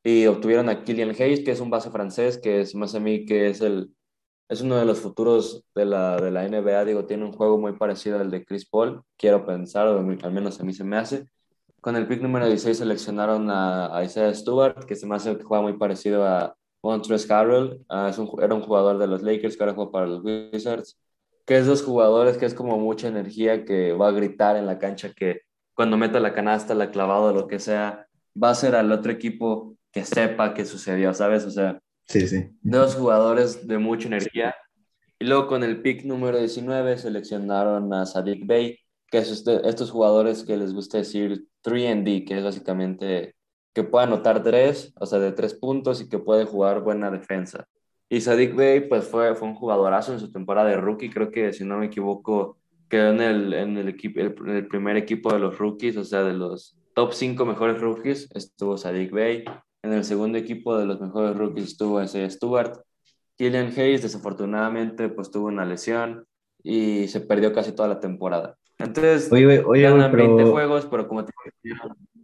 Y 0.05 0.27
obtuvieron 0.27 0.69
a 0.69 0.85
Killian 0.85 1.11
Hayes, 1.11 1.45
que 1.45 1.51
es 1.51 1.59
un 1.59 1.69
base 1.69 1.91
francés, 1.91 2.39
que 2.39 2.61
es 2.61 2.77
más 2.77 2.95
a 2.95 3.01
mí 3.01 3.27
que 3.27 3.51
es 3.51 3.61
el 3.61 3.91
es 4.49 4.61
uno 4.61 4.77
de 4.77 4.85
los 4.85 5.01
futuros 5.01 5.65
de 5.75 5.85
la, 5.85 6.17
de 6.21 6.31
la 6.31 6.47
NBA, 6.49 6.85
digo, 6.85 7.07
tiene 7.07 7.25
un 7.25 7.33
juego 7.33 7.59
muy 7.59 7.73
parecido 7.73 8.21
al 8.21 8.31
de 8.31 8.45
Chris 8.45 8.69
Paul, 8.69 9.03
quiero 9.17 9.45
pensar, 9.47 9.89
o 9.89 9.99
al 9.99 10.33
menos 10.33 10.61
a 10.61 10.65
mí 10.65 10.75
se 10.75 10.85
me 10.85 10.97
hace. 10.97 11.27
Con 11.81 11.97
el 11.97 12.07
pick 12.07 12.21
número 12.23 12.47
16 12.47 12.79
seleccionaron 12.79 13.49
a, 13.51 14.01
Isaiah 14.05 14.35
Stewart, 14.35 14.85
que 14.87 14.97
se 14.97 15.07
me 15.07 15.17
hace 15.17 15.37
que 15.37 15.45
juega 15.45 15.63
muy 15.63 15.75
parecido 15.75 16.25
a 16.25 16.57
Montrezl 16.83 17.33
Harrell, 17.33 17.85
ah, 17.89 18.09
es 18.11 18.19
un, 18.19 18.31
era 18.41 18.55
un 18.55 18.63
jugador 18.63 18.99
de 18.99 19.09
los 19.09 19.23
Lakers 19.23 19.57
que 19.57 19.63
ahora 19.65 19.75
juega 19.75 19.91
para 19.91 20.07
los 20.07 20.25
Wizards, 20.25 20.99
que 21.51 21.59
es 21.59 21.67
dos 21.67 21.83
jugadores 21.83 22.39
que 22.39 22.47
es 22.47 22.55
como 22.55 22.79
mucha 22.79 23.09
energía, 23.09 23.65
que 23.65 23.93
va 23.93 24.07
a 24.07 24.13
gritar 24.13 24.55
en 24.55 24.67
la 24.67 24.79
cancha 24.79 25.13
que 25.13 25.41
cuando 25.75 25.97
meta 25.97 26.21
la 26.21 26.33
canasta, 26.33 26.77
la 26.77 26.93
clavada, 26.93 27.33
lo 27.33 27.49
que 27.49 27.59
sea, 27.59 28.07
va 28.41 28.51
a 28.51 28.55
ser 28.55 28.77
al 28.77 28.93
otro 28.93 29.11
equipo 29.11 29.75
que 29.91 30.05
sepa 30.05 30.55
qué 30.55 30.65
sucedió, 30.65 31.13
¿sabes? 31.13 31.45
O 31.45 31.51
sea, 31.51 31.81
Sí, 32.07 32.29
sí. 32.29 32.51
Dos 32.63 32.95
jugadores 32.95 33.67
de 33.67 33.79
mucha 33.79 34.07
energía. 34.07 34.55
Y 35.19 35.25
luego 35.25 35.49
con 35.49 35.65
el 35.65 35.83
pick 35.83 36.05
número 36.05 36.39
19 36.39 36.97
seleccionaron 36.97 37.93
a 37.95 38.07
Sadiq 38.07 38.47
Bey, 38.47 38.79
que 39.09 39.19
es 39.19 39.33
este, 39.33 39.69
estos 39.69 39.91
jugadores 39.91 40.45
que 40.45 40.57
les 40.57 40.73
gusta 40.73 40.99
decir 40.99 41.49
3D, 41.65 42.29
que 42.29 42.39
es 42.39 42.45
básicamente 42.45 43.35
que 43.75 43.83
puede 43.83 44.05
anotar 44.07 44.45
tres, 44.45 44.93
o 45.01 45.05
sea, 45.05 45.19
de 45.19 45.33
tres 45.33 45.55
puntos 45.55 46.01
y 46.01 46.09
que 46.09 46.21
puede 46.21 46.45
jugar 46.45 46.83
buena 46.83 47.11
defensa. 47.11 47.67
Y 48.13 48.21
Sadiq 48.21 48.57
Bey, 48.57 48.89
pues 48.89 49.05
fue, 49.05 49.37
fue 49.37 49.47
un 49.47 49.55
jugadorazo 49.55 50.13
en 50.13 50.19
su 50.19 50.33
temporada 50.33 50.69
de 50.69 50.77
rookie, 50.77 51.11
creo 51.11 51.31
que 51.31 51.53
si 51.53 51.65
no 51.65 51.79
me 51.79 51.87
equivoco, 51.87 52.59
quedó 52.89 53.13
en 53.13 53.21
el, 53.21 53.53
en 53.55 53.79
el, 53.79 53.89
equipo, 53.89 54.19
el, 54.19 54.67
primer 54.67 54.97
equipo 54.97 55.33
de 55.33 55.39
los 55.39 55.57
rookies, 55.57 55.97
o 55.97 56.05
sea, 56.05 56.25
de 56.25 56.33
los 56.33 56.77
top 56.95 57.13
cinco 57.13 57.47
mejores 57.47 57.81
rookies, 57.81 58.29
estuvo 58.35 58.77
Sadiq 58.77 59.13
Bey. 59.13 59.45
En 59.83 59.93
el 59.93 60.03
segundo 60.03 60.39
equipo 60.39 60.77
de 60.77 60.87
los 60.87 61.01
mejores 61.01 61.37
rookies 61.37 61.69
estuvo 61.69 62.01
ese 62.01 62.29
Stewart. 62.29 62.81
Killian 63.37 63.69
Hayes 63.69 64.03
desafortunadamente 64.03 65.09
pues 65.09 65.31
tuvo 65.31 65.47
una 65.47 65.65
lesión 65.65 66.27
y 66.65 67.07
se 67.07 67.21
perdió 67.21 67.53
casi 67.53 67.73
toda 67.73 67.89
la 67.89 68.01
temporada. 68.01 68.59
Entonces, 68.77 69.31
oye, 69.31 69.63
oye, 69.65 69.89
20 69.89 70.45
juegos, 70.47 70.87
pero 70.91 71.07
como 71.07 71.25
te 71.25 71.33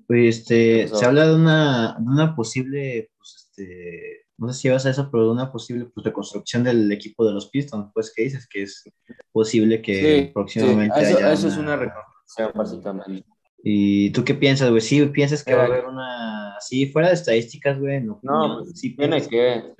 Oye, 0.08 0.28
este, 0.28 0.88
se 0.88 1.04
habla 1.04 1.28
de 1.28 1.34
una, 1.36 1.96
de 1.98 2.10
una 2.10 2.34
posible, 2.34 3.10
pues, 3.18 3.48
este, 3.48 4.25
no 4.38 4.52
sé 4.52 4.60
si 4.60 4.68
vas 4.68 4.84
a 4.86 4.90
eso, 4.90 5.08
pero 5.10 5.24
de 5.24 5.30
una 5.30 5.50
posible 5.50 5.86
pues, 5.86 6.04
reconstrucción 6.04 6.64
del 6.64 6.90
equipo 6.92 7.26
de 7.26 7.32
los 7.32 7.48
Pistons, 7.48 7.90
pues, 7.94 8.12
¿qué 8.14 8.24
dices? 8.24 8.46
Que 8.46 8.62
es 8.62 8.84
posible 9.32 9.80
que 9.80 10.30
próximamente 10.34 11.00
eso, 11.00 11.18
haya 11.18 11.32
eso 11.32 11.48
es 11.48 11.56
una 11.56 11.76
reconstrucción, 11.76 12.52
básicamente. 12.54 13.24
¿Y 13.62 14.10
tú 14.10 14.24
qué 14.24 14.34
piensas, 14.34 14.70
güey? 14.70 14.80
¿Sí 14.80 15.04
piensas 15.06 15.42
que 15.42 15.54
va 15.54 15.62
a 15.62 15.66
haber 15.66 15.86
una... 15.86 16.56
Sí, 16.60 16.86
fuera 16.86 17.08
de 17.08 17.14
estadísticas, 17.14 17.78
güey? 17.80 18.00
No, 18.00 18.20
no 18.22 18.58
pues, 18.58 18.78
sí 18.78 18.94
tiene 18.94 19.26
que. 19.26 19.74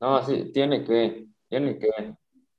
No, 0.00 0.26
sí, 0.26 0.50
tiene 0.52 0.84
que. 0.84 1.26
Tiene 1.48 1.78
que. 1.78 1.88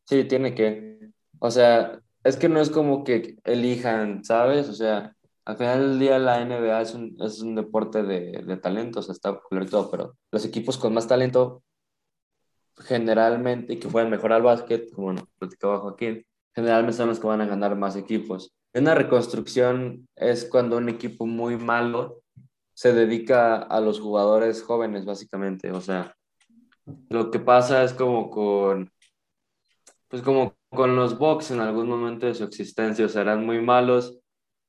Sí, 0.05 0.23
tiene 0.23 0.55
que. 0.55 1.11
O 1.39 1.51
sea, 1.51 1.99
es 2.23 2.37
que 2.37 2.47
no 2.49 2.61
es 2.61 2.69
como 2.69 3.03
que 3.03 3.35
elijan, 3.43 4.23
¿sabes? 4.23 4.69
O 4.69 4.73
sea, 4.73 5.15
al 5.45 5.57
final 5.57 5.79
del 5.79 5.99
día 5.99 6.19
la 6.19 6.43
NBA 6.45 6.81
es 6.81 6.93
un, 6.93 7.17
es 7.19 7.41
un 7.41 7.55
deporte 7.55 8.03
de, 8.03 8.43
de 8.45 8.57
talento, 8.57 8.99
o 8.99 9.03
sea, 9.03 9.13
está 9.13 9.33
popular 9.33 9.69
todo, 9.69 9.91
pero 9.91 10.17
los 10.31 10.45
equipos 10.45 10.77
con 10.77 10.93
más 10.93 11.07
talento, 11.07 11.63
generalmente, 12.77 13.73
y 13.73 13.79
que 13.79 13.89
pueden 13.89 14.09
mejorar 14.09 14.37
el 14.37 14.45
básquet, 14.45 14.91
como 14.93 15.13
nos 15.13 15.25
platicaba 15.37 15.79
Joaquín, 15.79 16.25
generalmente 16.55 16.97
son 16.97 17.09
los 17.09 17.19
que 17.19 17.27
van 17.27 17.41
a 17.41 17.45
ganar 17.45 17.75
más 17.75 17.95
equipos. 17.95 18.53
Una 18.73 18.95
reconstrucción 18.95 20.07
es 20.15 20.45
cuando 20.45 20.77
un 20.77 20.89
equipo 20.89 21.25
muy 21.25 21.57
malo 21.57 22.23
se 22.73 22.93
dedica 22.93 23.57
a 23.57 23.79
los 23.81 23.99
jugadores 23.99 24.63
jóvenes, 24.63 25.05
básicamente. 25.05 25.71
O 25.71 25.81
sea, 25.81 26.15
lo 27.09 27.29
que 27.29 27.39
pasa 27.39 27.83
es 27.83 27.93
como 27.93 28.29
con, 28.29 28.91
pues 30.07 30.21
como 30.21 30.55
con 30.69 30.95
los 30.95 31.17
Bucks 31.17 31.51
en 31.51 31.59
algún 31.59 31.87
momento 31.87 32.25
de 32.25 32.33
su 32.33 32.43
existencia, 32.43 33.05
o 33.05 33.09
sea, 33.09 33.21
eran 33.21 33.45
muy 33.45 33.61
malos 33.61 34.22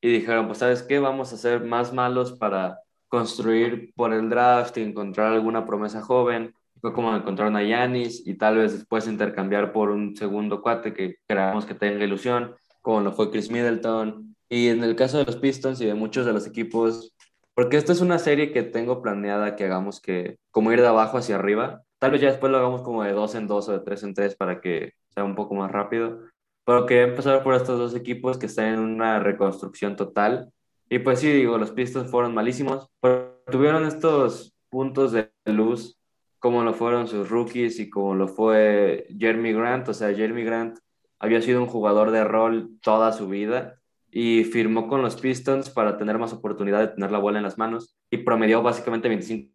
y 0.04 0.12
dijeron, 0.12 0.48
pues 0.48 0.58
sabes 0.58 0.82
qué, 0.82 0.98
vamos 0.98 1.32
a 1.32 1.38
ser 1.38 1.64
más 1.64 1.94
malos 1.94 2.32
para 2.32 2.78
construir 3.08 3.90
por 3.96 4.12
el 4.12 4.28
draft 4.28 4.76
y 4.76 4.82
encontrar 4.82 5.32
alguna 5.32 5.64
promesa 5.64 6.02
joven. 6.02 6.54
Fue 6.82 6.92
como 6.92 7.16
encontraron 7.16 7.56
a 7.56 7.62
Yanis 7.62 8.22
y 8.26 8.34
tal 8.34 8.58
vez 8.58 8.74
después 8.74 9.08
intercambiar 9.08 9.72
por 9.72 9.88
un 9.88 10.14
segundo 10.14 10.60
cuate 10.60 10.92
que 10.92 11.16
creamos 11.26 11.64
que 11.64 11.72
tenga 11.72 12.04
ilusión 12.04 12.54
como 12.82 13.00
lo 13.00 13.12
fue 13.12 13.30
Chris 13.30 13.50
Middleton. 13.50 14.36
Y 14.50 14.68
en 14.68 14.84
el 14.84 14.94
caso 14.94 15.16
de 15.16 15.24
los 15.24 15.36
Pistons 15.36 15.80
y 15.80 15.86
de 15.86 15.94
muchos 15.94 16.26
de 16.26 16.34
los 16.34 16.46
equipos, 16.46 17.14
porque 17.54 17.78
esta 17.78 17.92
es 17.92 18.02
una 18.02 18.18
serie 18.18 18.52
que 18.52 18.62
tengo 18.62 19.00
planeada 19.00 19.56
que 19.56 19.64
hagamos 19.64 20.02
que, 20.02 20.36
como 20.50 20.70
ir 20.70 20.82
de 20.82 20.88
abajo 20.88 21.16
hacia 21.16 21.36
arriba. 21.36 21.82
Tal 21.98 22.10
vez 22.10 22.20
ya 22.20 22.28
después 22.28 22.52
lo 22.52 22.58
hagamos 22.58 22.82
como 22.82 23.04
de 23.04 23.12
dos 23.12 23.34
en 23.36 23.46
dos 23.46 23.70
o 23.70 23.72
de 23.72 23.80
tres 23.80 24.02
en 24.02 24.12
tres 24.12 24.36
para 24.36 24.60
que 24.60 24.92
sea 25.14 25.24
un 25.24 25.34
poco 25.34 25.54
más 25.54 25.72
rápido. 25.72 26.20
Pero 26.64 26.86
que 26.86 27.02
empezar 27.02 27.42
por 27.42 27.54
estos 27.54 27.78
dos 27.78 27.94
equipos 27.94 28.38
que 28.38 28.46
están 28.46 28.66
en 28.66 28.80
una 28.80 29.18
reconstrucción 29.18 29.96
total. 29.96 30.50
Y 30.88 30.98
pues 30.98 31.20
sí, 31.20 31.30
digo, 31.30 31.58
los 31.58 31.72
Pistons 31.72 32.10
fueron 32.10 32.34
malísimos, 32.34 32.88
pero 33.00 33.42
tuvieron 33.50 33.84
estos 33.84 34.54
puntos 34.70 35.12
de 35.12 35.30
luz, 35.44 35.98
como 36.38 36.62
lo 36.62 36.74
fueron 36.74 37.06
sus 37.08 37.28
rookies 37.28 37.78
y 37.80 37.90
como 37.90 38.14
lo 38.14 38.28
fue 38.28 39.06
Jeremy 39.18 39.52
Grant. 39.52 39.88
O 39.88 39.94
sea, 39.94 40.14
Jeremy 40.14 40.44
Grant 40.44 40.78
había 41.18 41.40
sido 41.40 41.60
un 41.60 41.68
jugador 41.68 42.10
de 42.10 42.24
rol 42.24 42.78
toda 42.82 43.12
su 43.12 43.28
vida 43.28 43.80
y 44.10 44.44
firmó 44.44 44.86
con 44.86 45.02
los 45.02 45.16
Pistons 45.16 45.70
para 45.70 45.98
tener 45.98 46.18
más 46.18 46.32
oportunidad 46.32 46.80
de 46.80 46.88
tener 46.88 47.10
la 47.10 47.18
bola 47.18 47.38
en 47.38 47.44
las 47.44 47.58
manos 47.58 47.96
y 48.10 48.18
promedió 48.18 48.62
básicamente 48.62 49.08
25 49.08 49.50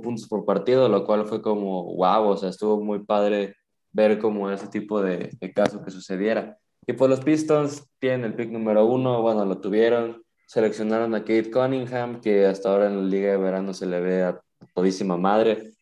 puntos 0.00 0.28
por 0.28 0.44
partido, 0.44 0.88
lo 0.88 1.04
cual 1.04 1.26
fue 1.26 1.42
como 1.42 1.96
wow, 1.96 2.28
o 2.28 2.36
sea, 2.36 2.50
estuvo 2.50 2.80
muy 2.80 3.00
padre 3.00 3.56
ver 3.98 4.18
como 4.20 4.50
ese 4.50 4.68
tipo 4.68 5.02
de, 5.02 5.30
de 5.40 5.52
caso 5.52 5.82
que 5.82 5.90
sucediera. 5.90 6.56
Y 6.86 6.92
pues 6.92 7.10
los 7.10 7.20
Pistons 7.20 7.84
tienen 7.98 8.24
el 8.24 8.34
pick 8.34 8.50
número 8.50 8.86
uno, 8.86 9.20
bueno, 9.20 9.44
lo 9.44 9.60
tuvieron, 9.60 10.22
seleccionaron 10.46 11.14
a 11.14 11.20
Kate 11.20 11.50
Cunningham, 11.50 12.20
que 12.20 12.46
hasta 12.46 12.70
ahora 12.70 12.86
en 12.86 12.96
la 12.96 13.08
Liga 13.08 13.30
de 13.32 13.36
Verano 13.36 13.74
se 13.74 13.86
le 13.86 14.00
ve 14.00 14.22
a 14.22 14.40
todísima 14.72 15.16
madre. 15.16 15.72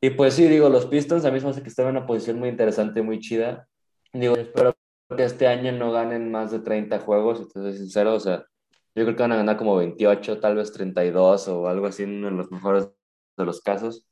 Y 0.00 0.10
pues 0.10 0.34
sí, 0.34 0.46
digo, 0.46 0.68
los 0.68 0.86
Pistons 0.86 1.24
a 1.24 1.32
mí 1.32 1.40
me 1.40 1.48
hace 1.48 1.62
que 1.62 1.68
están 1.68 1.86
en 1.86 1.96
una 1.96 2.06
posición 2.06 2.38
muy 2.38 2.48
interesante, 2.48 3.02
muy 3.02 3.18
chida. 3.18 3.66
Digo, 4.12 4.36
espero 4.36 4.74
que 5.16 5.24
este 5.24 5.48
año 5.48 5.72
no 5.72 5.90
ganen 5.90 6.30
más 6.30 6.52
de 6.52 6.60
30 6.60 7.00
juegos, 7.00 7.48
si 7.52 7.76
sincero, 7.76 8.14
o 8.14 8.20
sea, 8.20 8.46
yo 8.94 9.04
creo 9.04 9.16
que 9.16 9.22
van 9.22 9.32
a 9.32 9.36
ganar 9.36 9.56
como 9.56 9.76
28, 9.76 10.38
tal 10.40 10.56
vez 10.56 10.72
32 10.72 11.48
o 11.48 11.68
algo 11.68 11.86
así 11.86 12.04
en 12.04 12.36
los 12.36 12.50
mejores 12.50 12.88
de 13.36 13.44
los 13.44 13.60
casos. 13.60 14.06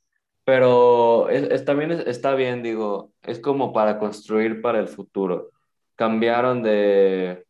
Pero 0.45 1.27
es, 1.29 1.65
también 1.65 1.91
está 1.91 2.35
bien, 2.35 2.61
digo, 2.61 3.11
es 3.23 3.39
como 3.39 3.73
para 3.73 3.97
construir 3.97 4.61
para 4.61 4.79
el 4.79 4.87
futuro. 4.87 5.49
Cambiaron 5.95 6.61
de, 6.61 7.45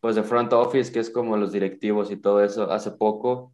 pues 0.00 0.16
de 0.16 0.22
front 0.22 0.52
office, 0.54 0.90
que 0.90 1.00
es 1.00 1.10
como 1.10 1.36
los 1.36 1.52
directivos 1.52 2.10
y 2.10 2.16
todo 2.16 2.42
eso, 2.42 2.72
hace 2.72 2.92
poco. 2.92 3.52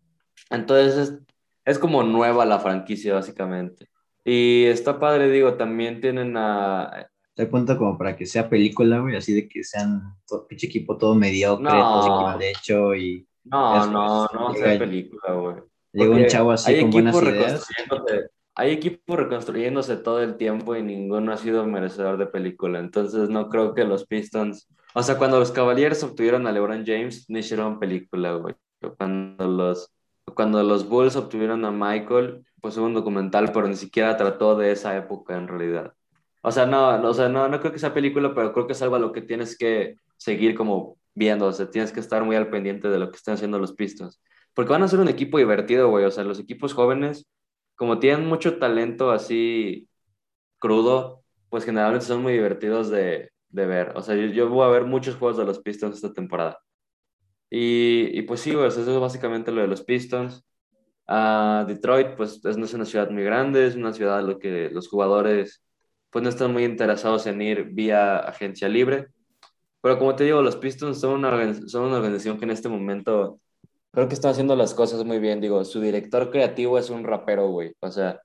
Entonces 0.50 0.96
es, 0.96 1.18
es 1.64 1.78
como 1.80 2.04
nueva 2.04 2.44
la 2.44 2.60
franquicia, 2.60 3.14
básicamente. 3.14 3.88
Y 4.24 4.64
está 4.66 5.00
padre, 5.00 5.30
digo, 5.30 5.54
también 5.54 6.00
tienen 6.00 6.36
a... 6.36 7.08
Te 7.34 7.46
punto 7.46 7.76
como 7.76 7.98
para 7.98 8.16
que 8.16 8.24
sea 8.24 8.48
película, 8.48 9.00
güey, 9.00 9.16
así 9.16 9.34
de 9.34 9.48
que 9.48 9.62
sean 9.64 10.14
todo, 10.26 10.46
pinche 10.46 10.68
equipo 10.68 10.96
todo 10.96 11.14
mediocre, 11.14 11.68
todo 11.68 12.22
mal 12.22 12.40
hecho 12.40 12.94
y... 12.94 13.26
No, 13.44 13.86
no, 13.86 14.26
no, 14.32 14.54
sea 14.54 14.78
película, 14.78 15.32
güey. 15.32 15.56
Llega 15.92 16.14
un 16.14 16.26
chavo 16.26 16.52
así 16.52 16.80
con 16.80 16.90
buenas 16.90 17.22
ideas. 17.22 17.66
Hay 18.56 18.72
equipos 18.72 19.16
reconstruyéndose 19.16 19.96
todo 19.96 20.22
el 20.22 20.36
tiempo 20.36 20.74
y 20.74 20.82
ninguno 20.82 21.32
ha 21.32 21.36
sido 21.36 21.66
merecedor 21.66 22.16
de 22.16 22.26
película. 22.26 22.80
Entonces 22.80 23.28
no 23.28 23.48
creo 23.48 23.74
que 23.74 23.84
los 23.84 24.06
Pistons... 24.06 24.68
O 24.94 25.02
sea, 25.02 25.18
cuando 25.18 25.38
los 25.38 25.52
Cavaliers 25.52 26.02
obtuvieron 26.02 26.46
a 26.46 26.52
LeBron 26.52 26.84
James, 26.86 27.26
no 27.28 27.38
hicieron 27.38 27.78
película, 27.78 28.32
güey. 28.32 28.54
Cuando 28.96 29.46
los, 29.46 29.92
cuando 30.34 30.62
los 30.62 30.88
Bulls 30.88 31.16
obtuvieron 31.16 31.64
a 31.66 31.70
Michael, 31.70 32.44
pues 32.60 32.76
hubo 32.78 32.86
un 32.86 32.94
documental, 32.94 33.52
pero 33.52 33.68
ni 33.68 33.76
siquiera 33.76 34.16
trató 34.16 34.56
de 34.56 34.72
esa 34.72 34.96
época 34.96 35.36
en 35.36 35.48
realidad. 35.48 35.92
O 36.42 36.50
sea, 36.50 36.64
no, 36.64 36.98
no, 36.98 37.10
o 37.10 37.14
sea, 37.14 37.28
no, 37.28 37.48
no 37.48 37.60
creo 37.60 37.72
que 37.72 37.78
sea 37.78 37.92
película, 37.92 38.34
pero 38.34 38.52
creo 38.52 38.66
que 38.66 38.72
es 38.72 38.82
algo 38.82 38.96
a 38.96 39.00
lo 39.00 39.12
que 39.12 39.20
tienes 39.20 39.58
que 39.58 39.96
seguir 40.16 40.54
como 40.54 40.96
viendo. 41.14 41.46
O 41.46 41.52
sea, 41.52 41.70
tienes 41.70 41.92
que 41.92 42.00
estar 42.00 42.24
muy 42.24 42.36
al 42.36 42.48
pendiente 42.50 42.88
de 42.88 42.98
lo 42.98 43.10
que 43.10 43.16
están 43.16 43.34
haciendo 43.34 43.58
los 43.58 43.72
Pistons. 43.72 44.20
Porque 44.54 44.72
van 44.72 44.82
a 44.82 44.88
ser 44.88 45.00
un 45.00 45.08
equipo 45.08 45.38
divertido, 45.38 45.88
güey. 45.90 46.04
O 46.04 46.10
sea, 46.10 46.24
los 46.24 46.38
equipos 46.38 46.72
jóvenes, 46.72 47.26
como 47.76 47.98
tienen 47.98 48.26
mucho 48.26 48.58
talento 48.58 49.10
así 49.10 49.88
crudo, 50.58 51.24
pues 51.50 51.64
generalmente 51.64 52.06
son 52.06 52.22
muy 52.22 52.32
divertidos 52.34 52.90
de, 52.90 53.30
de 53.48 53.66
ver. 53.66 53.92
O 53.96 54.02
sea, 54.02 54.16
yo, 54.16 54.26
yo, 54.26 54.48
voy 54.48 54.66
a 54.66 54.70
ver 54.70 54.84
muchos 54.84 55.16
juegos 55.16 55.38
de 55.38 55.44
los 55.44 55.60
Pistons 55.60 55.96
esta 55.96 56.12
temporada. 56.12 56.58
Y, 57.50 58.18
y 58.18 58.22
pues 58.22 58.40
sí, 58.40 58.54
güey, 58.54 58.68
eso 58.68 58.80
es 58.80 59.00
básicamente 59.00 59.52
lo 59.52 59.62
de 59.62 59.68
los 59.68 59.82
Pistons. 59.82 60.44
Uh, 61.08 61.64
Detroit, 61.66 62.16
pues 62.16 62.44
es, 62.44 62.56
no 62.56 62.64
es 62.64 62.74
una 62.74 62.84
ciudad 62.84 63.10
muy 63.10 63.22
grande, 63.22 63.66
es 63.66 63.76
una 63.76 63.92
ciudad 63.92 64.20
en 64.20 64.28
la 64.28 64.38
que 64.38 64.70
los 64.70 64.88
jugadores 64.88 65.62
pues 66.10 66.22
no 66.22 66.28
están 66.30 66.52
muy 66.52 66.64
interesados 66.64 67.26
en 67.26 67.42
ir 67.42 67.64
vía 67.72 68.18
agencia 68.18 68.68
libre. 68.68 69.08
Pero 69.82 69.98
como 69.98 70.16
te 70.16 70.24
digo, 70.24 70.42
los 70.42 70.56
Pistons 70.56 71.00
son 71.00 71.24
una, 71.24 71.54
son 71.68 71.84
una 71.84 71.98
organización 71.98 72.38
que 72.38 72.44
en 72.44 72.50
este 72.52 72.68
momento 72.68 73.40
creo 73.96 74.08
que 74.08 74.14
está 74.14 74.28
haciendo 74.28 74.54
las 74.56 74.74
cosas 74.74 75.06
muy 75.06 75.18
bien. 75.18 75.40
Digo, 75.40 75.64
su 75.64 75.80
director 75.80 76.30
creativo 76.30 76.76
es 76.78 76.90
un 76.90 77.02
rapero, 77.02 77.48
güey. 77.48 77.72
O 77.80 77.90
sea, 77.90 78.20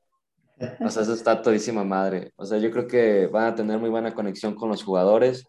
o 0.82 0.90
sea, 0.90 1.04
eso 1.04 1.14
está 1.14 1.42
todísima 1.42 1.86
madre. 1.86 2.34
O 2.36 2.46
sea, 2.46 2.58
yo 2.58 2.70
creo 2.72 2.88
que 2.88 3.28
van 3.28 3.46
a 3.46 3.56
tener 3.56 3.80
muy 3.80 3.90
buena 3.90 4.14
conexión 4.14 4.54
con 4.54 4.68
los 4.68 4.84
jugadores. 4.84 5.46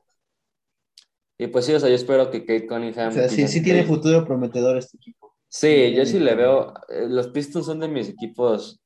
Y 1.38 1.48
pues 1.48 1.66
sí, 1.66 1.74
o 1.74 1.80
sea, 1.80 1.88
yo 1.88 1.96
espero 1.96 2.30
que 2.30 2.44
Kate 2.44 2.68
Cunningham... 2.68 3.08
O 3.08 3.10
sea, 3.10 3.28
sí, 3.28 3.48
sí 3.48 3.64
tiene 3.64 3.82
futuro 3.82 4.24
prometedor 4.24 4.76
este 4.76 4.96
equipo. 4.96 5.34
Sí, 5.48 5.92
yo 5.92 6.06
sí 6.06 6.20
le 6.20 6.36
veo... 6.36 6.72
Eh, 6.88 7.08
los 7.08 7.26
Pistons 7.26 7.66
son 7.66 7.80
de 7.80 7.88
mis 7.88 8.08
equipos 8.08 8.80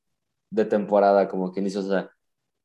de 0.49 0.65
temporada, 0.65 1.27
como 1.27 1.51
quien 1.51 1.65
dice, 1.65 1.77
o 1.77 1.83
sea, 1.83 2.09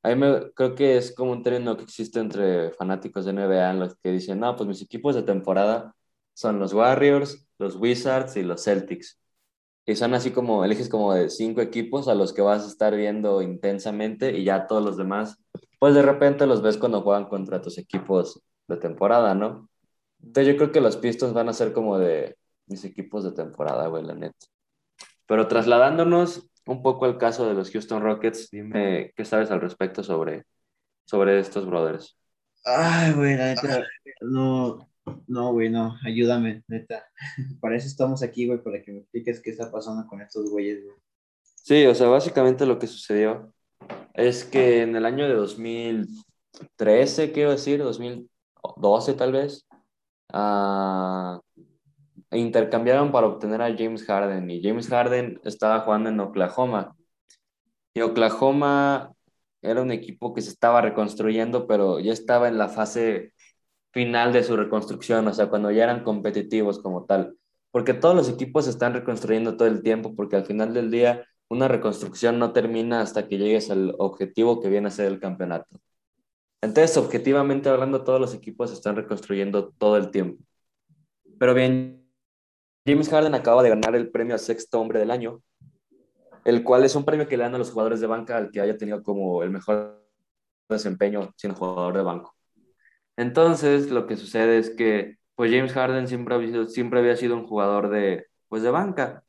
a 0.02 0.08
mí 0.08 0.14
me, 0.14 0.50
creo 0.52 0.74
que 0.74 0.96
es 0.96 1.14
como 1.14 1.32
un 1.32 1.42
término 1.42 1.76
que 1.76 1.82
existe 1.82 2.20
entre 2.20 2.70
fanáticos 2.70 3.26
de 3.26 3.34
NBA 3.34 3.70
en 3.70 3.80
los 3.80 3.96
que 3.96 4.12
dicen, 4.12 4.40
no, 4.40 4.56
pues 4.56 4.66
mis 4.66 4.80
equipos 4.80 5.14
de 5.14 5.24
temporada 5.24 5.94
son 6.34 6.58
los 6.58 6.72
Warriors, 6.72 7.46
los 7.58 7.76
Wizards 7.76 8.36
y 8.36 8.42
los 8.42 8.64
Celtics. 8.64 9.20
Y 9.84 9.96
son 9.96 10.14
así 10.14 10.30
como, 10.30 10.64
eliges 10.64 10.88
como 10.88 11.12
de 11.12 11.28
cinco 11.28 11.60
equipos 11.60 12.08
a 12.08 12.14
los 12.14 12.32
que 12.32 12.42
vas 12.42 12.64
a 12.64 12.68
estar 12.68 12.94
viendo 12.94 13.42
intensamente 13.42 14.36
y 14.36 14.44
ya 14.44 14.66
todos 14.66 14.84
los 14.84 14.96
demás, 14.96 15.38
pues 15.78 15.94
de 15.94 16.02
repente 16.02 16.46
los 16.46 16.62
ves 16.62 16.78
cuando 16.78 17.02
juegan 17.02 17.26
contra 17.26 17.60
tus 17.60 17.78
equipos 17.78 18.42
de 18.68 18.76
temporada, 18.76 19.34
¿no? 19.34 19.68
Entonces 20.22 20.52
yo 20.52 20.56
creo 20.56 20.72
que 20.72 20.80
los 20.80 20.96
Pistons 20.96 21.32
van 21.32 21.48
a 21.48 21.52
ser 21.52 21.72
como 21.72 21.98
de 21.98 22.36
mis 22.66 22.84
equipos 22.84 23.24
de 23.24 23.32
temporada, 23.32 23.88
güey, 23.88 24.04
la 24.04 24.14
neta. 24.14 24.46
Pero 25.26 25.48
trasladándonos 25.48 26.48
un 26.66 26.82
poco 26.82 27.04
al 27.04 27.18
caso 27.18 27.48
de 27.48 27.54
los 27.54 27.70
Houston 27.70 28.02
Rockets, 28.02 28.50
dime 28.50 29.12
qué 29.16 29.24
sabes 29.24 29.50
al 29.50 29.60
respecto 29.60 30.04
sobre, 30.04 30.44
sobre 31.04 31.40
estos 31.40 31.66
brothers. 31.66 32.16
Ay, 32.64 33.12
güey, 33.14 33.36
la 33.36 33.46
neta, 33.46 33.84
no, 34.20 34.91
no, 35.26 35.52
güey, 35.52 35.70
no, 35.70 35.96
ayúdame, 36.04 36.62
neta. 36.68 37.04
Para 37.60 37.76
eso 37.76 37.86
estamos 37.86 38.22
aquí, 38.22 38.46
güey, 38.46 38.62
para 38.62 38.82
que 38.82 38.92
me 38.92 38.98
expliques 38.98 39.40
qué 39.40 39.50
está 39.50 39.70
pasando 39.70 40.06
con 40.06 40.20
estos 40.20 40.50
güeyes, 40.50 40.84
güey. 40.84 40.96
Sí, 41.42 41.86
o 41.86 41.94
sea, 41.94 42.08
básicamente 42.08 42.66
lo 42.66 42.78
que 42.78 42.86
sucedió 42.86 43.52
es 44.14 44.44
que 44.44 44.82
en 44.82 44.96
el 44.96 45.06
año 45.06 45.26
de 45.26 45.34
2013, 45.34 47.32
quiero 47.32 47.52
decir, 47.52 47.82
2012 47.82 49.14
tal 49.14 49.32
vez, 49.32 49.66
uh, 50.34 51.40
intercambiaron 52.32 53.12
para 53.12 53.28
obtener 53.28 53.62
a 53.62 53.74
James 53.76 54.04
Harden 54.04 54.50
y 54.50 54.62
James 54.62 54.88
Harden 54.88 55.40
estaba 55.44 55.80
jugando 55.80 56.08
en 56.08 56.20
Oklahoma. 56.20 56.96
Y 57.94 58.00
Oklahoma 58.00 59.12
era 59.60 59.82
un 59.82 59.92
equipo 59.92 60.34
que 60.34 60.40
se 60.40 60.50
estaba 60.50 60.80
reconstruyendo, 60.80 61.66
pero 61.66 62.00
ya 62.00 62.12
estaba 62.12 62.48
en 62.48 62.58
la 62.58 62.68
fase 62.68 63.32
final 63.92 64.32
de 64.32 64.42
su 64.42 64.56
reconstrucción, 64.56 65.26
o 65.28 65.34
sea, 65.34 65.48
cuando 65.48 65.70
ya 65.70 65.84
eran 65.84 66.02
competitivos 66.02 66.80
como 66.80 67.04
tal. 67.04 67.36
Porque 67.70 67.94
todos 67.94 68.14
los 68.14 68.28
equipos 68.28 68.64
se 68.64 68.70
están 68.70 68.94
reconstruyendo 68.94 69.56
todo 69.56 69.68
el 69.68 69.82
tiempo, 69.82 70.14
porque 70.14 70.36
al 70.36 70.44
final 70.44 70.74
del 70.74 70.90
día 70.90 71.26
una 71.48 71.68
reconstrucción 71.68 72.38
no 72.38 72.52
termina 72.52 73.02
hasta 73.02 73.28
que 73.28 73.38
llegues 73.38 73.70
al 73.70 73.94
objetivo 73.98 74.60
que 74.60 74.68
viene 74.68 74.88
a 74.88 74.90
ser 74.90 75.06
el 75.06 75.20
campeonato. 75.20 75.78
Entonces, 76.62 76.96
objetivamente 76.96 77.68
hablando, 77.68 78.04
todos 78.04 78.20
los 78.20 78.34
equipos 78.34 78.70
se 78.70 78.76
están 78.76 78.96
reconstruyendo 78.96 79.70
todo 79.76 79.96
el 79.96 80.10
tiempo. 80.10 80.42
Pero 81.38 81.54
bien, 81.54 82.08
James 82.86 83.08
Harden 83.08 83.34
acaba 83.34 83.62
de 83.62 83.68
ganar 83.70 83.94
el 83.96 84.10
premio 84.10 84.34
a 84.34 84.38
sexto 84.38 84.80
hombre 84.80 84.98
del 84.98 85.10
año, 85.10 85.42
el 86.44 86.64
cual 86.64 86.84
es 86.84 86.94
un 86.94 87.04
premio 87.04 87.28
que 87.28 87.36
le 87.36 87.42
dan 87.44 87.54
a 87.54 87.58
los 87.58 87.70
jugadores 87.70 88.00
de 88.00 88.06
banca 88.06 88.36
al 88.36 88.50
que 88.50 88.60
haya 88.60 88.76
tenido 88.76 89.02
como 89.02 89.42
el 89.42 89.50
mejor 89.50 90.02
desempeño 90.68 91.32
siendo 91.36 91.58
jugador 91.58 91.96
de 91.96 92.02
banco. 92.02 92.34
Entonces, 93.22 93.90
lo 93.90 94.06
que 94.08 94.16
sucede 94.16 94.58
es 94.58 94.70
que, 94.70 95.16
pues 95.36 95.52
James 95.52 95.72
Harden 95.72 96.08
siempre, 96.08 96.34
había 96.34 96.48
sido, 96.48 96.66
siempre 96.66 96.98
había 97.00 97.16
sido 97.16 97.36
un 97.36 97.46
jugador 97.46 97.88
de, 97.88 98.26
pues, 98.48 98.62
de 98.64 98.70
banca. 98.70 99.22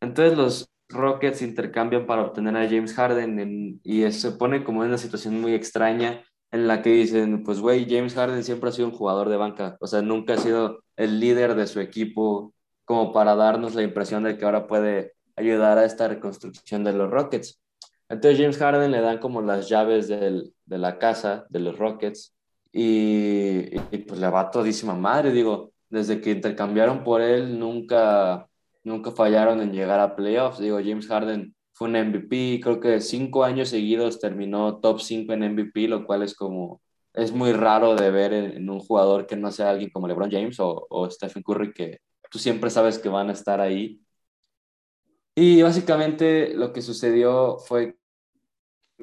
Entonces, 0.00 0.36
los 0.36 0.68
Rockets 0.90 1.40
intercambian 1.42 2.06
para 2.06 2.22
obtener 2.22 2.56
a 2.56 2.68
James 2.68 2.94
Harden 2.94 3.80
y 3.82 4.12
se 4.12 4.32
pone 4.32 4.64
como 4.64 4.82
en 4.82 4.90
una 4.90 4.98
situación 4.98 5.40
muy 5.40 5.54
extraña 5.54 6.22
en 6.50 6.68
la 6.68 6.82
que 6.82 6.90
dicen, 6.90 7.42
pues, 7.44 7.60
güey, 7.60 7.86
James 7.88 8.14
Harden 8.14 8.44
siempre 8.44 8.68
ha 8.68 8.72
sido 8.72 8.88
un 8.88 8.94
jugador 8.94 9.30
de 9.30 9.38
banca, 9.38 9.78
o 9.80 9.86
sea, 9.86 10.02
nunca 10.02 10.34
ha 10.34 10.38
sido 10.38 10.84
el 10.96 11.18
líder 11.18 11.54
de 11.54 11.66
su 11.66 11.80
equipo 11.80 12.54
como 12.84 13.12
para 13.12 13.34
darnos 13.34 13.74
la 13.74 13.82
impresión 13.82 14.24
de 14.24 14.36
que 14.36 14.44
ahora 14.44 14.66
puede 14.66 15.14
ayudar 15.36 15.78
a 15.78 15.86
esta 15.86 16.08
reconstrucción 16.08 16.84
de 16.84 16.92
los 16.92 17.10
Rockets. 17.10 17.62
Entonces 18.10 18.38
James 18.38 18.58
Harden 18.58 18.90
le 18.90 19.00
dan 19.00 19.18
como 19.18 19.40
las 19.40 19.70
llaves 19.70 20.08
de 20.08 20.52
la 20.66 20.98
casa 20.98 21.46
de 21.48 21.60
los 21.60 21.78
Rockets 21.78 22.34
y, 22.72 23.78
pues 24.08 24.18
le 24.20 24.28
va 24.30 24.50
todísima 24.50 24.94
madre, 24.94 25.32
digo, 25.32 25.72
desde 25.90 26.20
que 26.20 26.30
intercambiaron 26.32 27.04
por 27.04 27.20
él 27.20 27.58
nunca, 27.58 28.48
nunca 28.82 29.10
fallaron 29.12 29.60
en 29.60 29.72
llegar 29.72 30.00
a 30.00 30.16
playoffs, 30.16 30.58
digo, 30.58 30.78
James 30.78 31.06
Harden 31.06 31.54
fue 31.72 31.88
un 31.88 31.96
MVP, 31.96 32.60
creo 32.62 32.80
que 32.80 33.00
cinco 33.00 33.44
años 33.44 33.68
seguidos 33.68 34.20
terminó 34.20 34.80
top 34.80 35.00
5 35.00 35.32
en 35.34 35.52
MVP, 35.52 35.88
lo 35.88 36.06
cual 36.06 36.22
es 36.22 36.34
como, 36.34 36.80
es 37.14 37.32
muy 37.32 37.52
raro 37.52 37.94
de 37.94 38.10
ver 38.10 38.32
en, 38.32 38.68
un 38.70 38.80
jugador 38.80 39.26
que 39.26 39.36
no 39.36 39.50
sea 39.52 39.70
alguien 39.70 39.90
como 39.90 40.08
LeBron 40.08 40.30
James 40.30 40.58
o, 40.60 40.86
o 40.88 41.10
Stephen 41.10 41.42
Curry, 41.42 41.72
que 41.74 42.00
tú 42.30 42.38
siempre 42.38 42.70
sabes 42.70 42.98
que 42.98 43.08
van 43.08 43.28
a 43.30 43.32
estar 43.32 43.60
ahí. 43.60 44.00
Y 45.34 45.62
básicamente 45.62 46.54
lo 46.54 46.72
que 46.72 46.82
sucedió 46.82 47.58
fue 47.58 47.96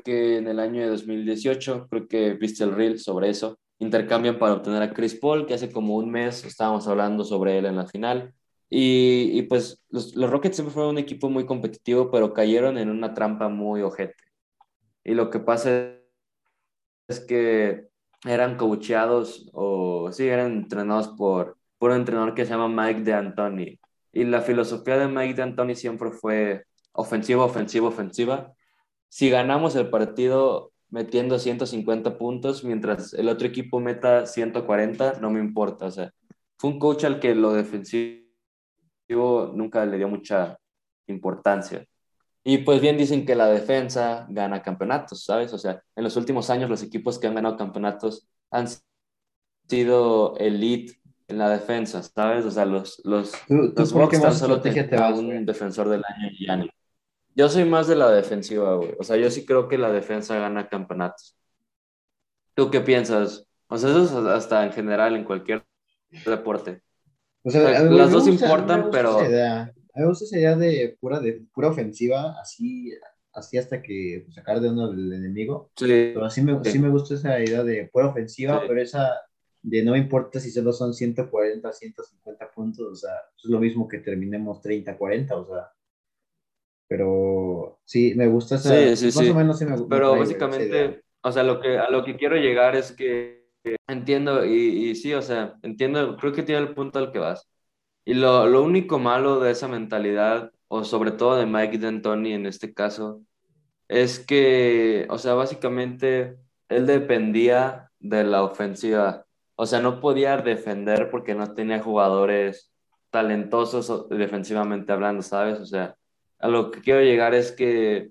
que 0.02 0.38
en 0.38 0.48
el 0.48 0.60
año 0.60 0.82
de 0.82 0.90
2018, 0.90 1.88
creo 1.90 2.08
que 2.08 2.34
viste 2.34 2.64
el 2.64 2.76
reel 2.76 3.00
sobre 3.00 3.30
eso, 3.30 3.60
intercambian 3.80 4.40
para 4.40 4.54
obtener 4.54 4.82
a 4.82 4.94
Chris 4.94 5.16
Paul, 5.16 5.46
que 5.46 5.54
hace 5.54 5.72
como 5.72 5.96
un 5.96 6.12
mes 6.12 6.44
estábamos 6.46 6.88
hablando 6.88 7.24
sobre 7.24 7.58
él 7.58 7.66
en 7.66 7.78
la 7.78 7.88
final. 7.88 8.34
Y, 8.70 9.32
y 9.34 9.44
pues 9.44 9.84
los, 9.90 10.16
los, 10.16 10.30
Rockets 10.30 10.58
siempre 10.58 10.74
fueron 10.74 10.92
un 10.92 10.98
equipo 11.00 11.30
muy 11.30 11.46
competitivo, 11.46 12.12
pero 12.12 12.34
cayeron 12.34 12.78
en 12.78 12.90
una 12.90 13.14
trampa 13.14 13.50
muy 13.50 13.82
ojete. 13.82 14.16
Y 15.04 15.14
lo 15.16 15.30
que 15.30 15.40
pasa 15.40 15.96
es 17.08 17.20
que 17.22 17.90
eran 18.26 18.58
coacheados 18.58 19.50
o 19.54 20.12
sí, 20.12 20.28
eran 20.28 20.52
entrenados 20.54 21.10
por, 21.10 21.58
por 21.78 21.92
un 21.92 21.98
entrenador 21.98 22.36
que 22.36 22.46
se 22.46 22.52
llama 22.52 22.68
Mike 22.68 23.02
de 23.02 23.14
Antoni. 23.14 23.80
Y 24.12 24.24
la 24.26 24.42
filosofía 24.42 24.98
de 24.98 25.08
Mike 25.08 25.36
de 25.36 25.44
Antoni 25.44 25.76
siempre 25.76 26.12
fue 26.12 26.66
ofensiva, 26.94 27.46
ofensiva, 27.46 27.88
ofensiva. 27.88 28.54
Si 29.10 29.30
ganamos 29.30 29.76
el 29.76 29.90
partido 29.90 30.72
metiendo 30.90 31.40
150 31.40 32.18
puntos, 32.18 32.64
mientras 32.64 33.14
el 33.14 33.30
otro 33.30 33.48
equipo 33.48 33.80
meta 33.80 34.26
140, 34.26 35.20
no 35.22 35.30
me 35.30 35.40
importa. 35.40 35.86
O 35.86 35.92
sea, 35.92 36.12
fue 36.58 36.72
un 36.72 36.80
coach 36.80 37.04
al 37.06 37.20
que 37.20 37.36
lo 37.36 37.54
defensivo 37.54 38.24
nunca 39.54 39.86
le 39.86 39.98
dio 39.98 40.08
mucha 40.08 40.58
importancia. 41.08 41.86
Y 42.44 42.60
pues 42.60 42.82
bien 42.82 42.98
dicen 42.98 43.26
que 43.26 43.36
la 43.36 43.48
defensa 43.48 44.26
gana 44.30 44.62
campeonatos, 44.62 45.24
¿sabes? 45.24 45.54
O 45.54 45.58
sea, 45.58 45.84
en 45.96 46.04
los 46.04 46.16
últimos 46.16 46.50
años 46.50 46.70
los 46.70 46.84
equipos 46.84 47.20
que 47.20 47.28
han 47.28 47.36
ganado 47.36 47.58
campeonatos 47.58 48.28
han 48.50 48.68
sido 49.68 50.36
elite 50.38 51.00
en 51.28 51.38
la 51.38 51.50
defensa, 51.50 52.02
¿sabes? 52.02 52.46
O 52.46 52.52
sea, 52.52 52.66
los, 52.66 53.02
los, 53.04 53.34
los 53.50 53.90
solo 53.90 54.62
tenían 54.62 55.14
un 55.14 55.46
defensor 55.46 55.90
del 55.90 56.04
año 56.04 56.30
y 56.32 56.48
ya 56.48 56.58
Yo 57.36 57.50
soy 57.50 57.66
más 57.66 57.88
de 57.88 57.96
la 57.96 58.12
defensiva, 58.12 58.76
güey. 58.76 58.96
O 59.00 59.04
sea, 59.04 59.18
yo 59.18 59.30
sí 59.30 59.46
creo 59.46 59.68
que 59.68 59.78
la 59.78 59.92
defensa 59.92 60.38
gana 60.38 60.68
campeonatos. 60.68 61.38
¿Tú 62.54 62.70
qué 62.70 62.82
piensas? 62.82 63.48
O 63.68 63.78
sea, 63.78 63.90
eso 63.92 64.04
es 64.04 64.12
hasta 64.12 64.66
en 64.66 64.74
general, 64.74 65.16
en 65.16 65.24
cualquier 65.24 65.64
deporte. 66.26 66.82
O 67.44 67.50
sea, 67.50 67.84
las 67.84 68.12
dos 68.12 68.28
importan, 68.28 68.90
pero 68.92 69.20
me 70.00 70.06
gusta 70.06 70.26
esa 70.26 70.38
idea 70.38 70.56
de 70.56 70.98
pura, 71.00 71.20
de 71.20 71.42
pura 71.54 71.70
ofensiva, 71.70 72.36
así, 72.40 72.94
así 73.34 73.58
hasta 73.58 73.82
que 73.82 74.24
pues, 74.26 74.36
sacar 74.36 74.60
de 74.60 74.70
uno 74.70 74.90
del 74.90 75.14
enemigo. 75.14 75.72
Sí. 75.76 76.12
Pero 76.14 76.30
sí 76.30 76.42
me, 76.42 76.64
sí 76.64 76.80
me 76.80 76.90
gusta 76.90 77.16
esa 77.16 77.40
idea 77.40 77.64
de 77.64 77.90
pura 77.92 78.08
ofensiva, 78.08 78.62
pero 78.68 78.82
esa 78.82 79.14
de 79.62 79.84
no 79.84 79.96
importa 79.96 80.40
si 80.40 80.52
solo 80.52 80.72
son 80.72 80.94
140, 80.94 81.72
150 81.72 82.52
puntos, 82.52 82.88
o 82.88 82.96
sea, 82.96 83.12
es 83.38 83.50
lo 83.50 83.60
mismo 83.60 83.88
que 83.88 84.00
terminemos 84.00 84.62
30, 84.62 84.98
40, 84.98 85.36
o 85.36 85.46
sea. 85.46 85.72
Pero 86.90 87.80
sí, 87.86 88.14
me 88.16 88.28
gusta 88.28 88.56
esa. 88.56 88.96
Sí, 88.96 89.12
sí, 89.12 89.18
más 89.20 89.30
o 89.30 89.36
menos 89.36 89.60
sí 89.60 89.66
me 89.66 89.72
gusta. 89.78 89.88
Pero 89.88 90.18
básicamente, 90.18 91.04
o 91.22 91.32
sea, 91.32 91.44
lo 91.44 91.62
que, 91.62 91.78
a 91.78 91.90
lo 91.90 92.04
que 92.04 92.18
quiero 92.18 92.36
llegar 92.36 92.76
es 92.76 92.92
que 92.92 93.46
entiendo, 93.88 94.44
y, 94.44 94.90
y 94.90 94.96
sí, 94.96 95.14
o 95.14 95.22
sea, 95.22 95.56
entiendo, 95.62 96.18
creo 96.18 96.34
que 96.34 96.44
tiene 96.44 96.62
el 96.62 96.74
punto 96.74 96.98
al 96.98 97.12
que 97.12 97.20
vas. 97.20 97.48
Y 98.06 98.16
lo, 98.16 98.48
lo 98.48 98.64
único 98.64 98.98
malo 98.98 99.40
de 99.40 99.52
esa 99.52 99.68
mentalidad, 99.68 100.52
o 100.68 100.84
sobre 100.84 101.12
todo 101.12 101.38
de 101.38 101.46
Mike 101.46 101.78
D'Antoni 101.78 102.34
en 102.34 102.48
este 102.48 102.74
caso, 102.74 103.22
es 103.88 104.20
que, 104.20 105.06
o 105.10 105.20
sea, 105.20 105.36
básicamente 105.36 106.38
él 106.70 106.88
dependía 106.88 107.92
de 108.00 108.24
la 108.24 108.44
ofensiva. 108.44 109.26
O 109.56 109.68
sea, 109.68 109.80
no 109.80 110.00
podía 110.00 110.38
defender 110.38 111.12
porque 111.12 111.36
no 111.36 111.54
tenía 111.54 111.84
jugadores 111.84 112.72
talentosos 113.12 114.10
defensivamente 114.10 114.92
hablando, 114.92 115.22
¿sabes? 115.22 115.60
O 115.60 115.66
sea, 115.66 115.96
a 116.40 116.48
lo 116.48 116.72
que 116.72 116.82
quiero 116.82 117.02
llegar 117.02 117.34
es 117.34 117.52
que 117.52 118.10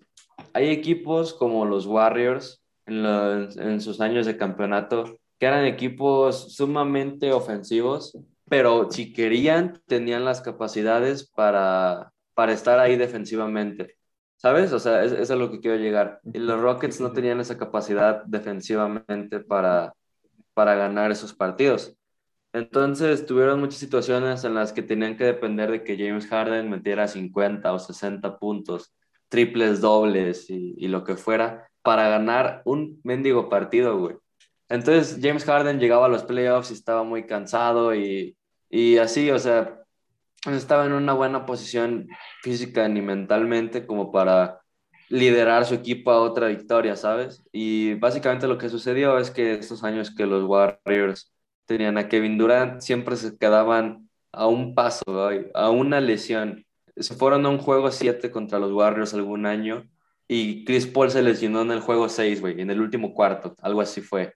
hay 0.52 0.70
equipos 0.70 1.34
como 1.34 1.64
los 1.64 1.86
Warriors 1.86 2.62
en, 2.86 3.80
sus 3.80 4.00
años 4.00 4.26
de 4.26 4.36
campeonato 4.36 5.18
que 5.38 5.46
eran 5.46 5.66
equipos 5.66 6.54
sumamente 6.54 7.32
ofensivos 7.32 8.16
pero 8.48 8.90
si 8.90 9.12
querían, 9.12 9.80
tenían 9.86 10.24
las 10.24 10.40
capacidades 10.40 11.28
para, 11.28 12.12
para 12.34 12.52
estar 12.52 12.78
ahí 12.78 12.96
defensivamente. 12.96 13.96
¿Sabes? 14.36 14.72
O 14.72 14.78
sea, 14.78 15.02
es, 15.04 15.12
es, 15.12 15.30
a 15.30 15.36
lo 15.36 15.50
que 15.50 15.60
quiero 15.60 15.76
llegar. 15.76 16.20
Y 16.32 16.38
los 16.38 16.60
Rockets 16.60 17.00
no 17.00 17.12
tenían 17.12 17.40
esa 17.40 17.58
capacidad 17.58 18.22
defensivamente 18.24 19.40
para, 19.40 19.94
para 20.54 20.76
ganar 20.76 21.10
esos 21.10 21.34
partidos. 21.34 21.97
Entonces 22.52 23.26
tuvieron 23.26 23.60
muchas 23.60 23.78
situaciones 23.78 24.44
en 24.44 24.54
las 24.54 24.72
que 24.72 24.82
tenían 24.82 25.16
que 25.16 25.24
depender 25.24 25.70
de 25.70 25.84
que 25.84 25.96
James 25.98 26.26
Harden 26.28 26.70
metiera 26.70 27.06
50 27.06 27.72
o 27.72 27.78
60 27.78 28.38
puntos, 28.38 28.94
triples 29.28 29.80
dobles 29.80 30.48
y, 30.48 30.88
lo 30.88 31.04
que 31.04 31.16
fuera, 31.16 31.68
para 31.82 32.08
ganar 32.08 32.62
un 32.64 33.00
mendigo 33.04 33.48
partido, 33.48 33.98
güey. 33.98 34.16
Entonces 34.68 35.18
James 35.22 35.44
Harden 35.44 35.78
llegaba 35.78 36.06
a 36.06 36.08
los 36.08 36.24
playoffs 36.24 36.70
y 36.70 36.74
estaba 36.74 37.02
muy 37.04 37.26
cansado 37.26 37.94
y, 37.94 38.36
y 38.70 38.98
así, 38.98 39.30
o 39.30 39.38
sea, 39.38 39.82
estaba 40.46 40.86
en 40.86 40.92
una 40.92 41.12
buena 41.12 41.46
posición 41.46 42.08
física 42.42 42.88
ni 42.88 43.02
mentalmente 43.02 43.86
como 43.86 44.12
para 44.12 44.60
liderar 45.08 45.64
su 45.64 45.74
equipo 45.74 46.10
a 46.10 46.20
otra 46.20 46.48
victoria, 46.48 46.96
¿sabes? 46.96 47.42
Y 47.52 47.94
básicamente 47.94 48.46
lo 48.46 48.58
que 48.58 48.68
sucedió 48.68 49.18
es 49.18 49.30
que 49.30 49.54
estos 49.54 49.84
años 49.84 50.14
que 50.14 50.26
los 50.26 50.44
Warriors 50.44 51.32
tenían 51.68 51.98
a 51.98 52.08
Kevin 52.08 52.38
Durant, 52.38 52.80
siempre 52.80 53.14
se 53.16 53.36
quedaban 53.36 54.08
a 54.32 54.46
un 54.46 54.74
paso, 54.74 55.04
a 55.54 55.70
una 55.70 56.00
lesión. 56.00 56.64
Se 56.96 57.14
fueron 57.14 57.44
a 57.46 57.50
un 57.50 57.58
juego 57.58 57.90
7 57.92 58.30
contra 58.30 58.58
los 58.58 58.72
Warriors 58.72 59.12
algún 59.14 59.44
año 59.46 59.86
y 60.26 60.64
Chris 60.64 60.86
Paul 60.86 61.10
se 61.10 61.22
lesionó 61.22 61.62
en 61.62 61.70
el 61.70 61.80
juego 61.80 62.08
6, 62.08 62.40
güey, 62.40 62.60
en 62.60 62.70
el 62.70 62.80
último 62.80 63.12
cuarto, 63.12 63.54
algo 63.60 63.82
así 63.82 64.00
fue. 64.00 64.34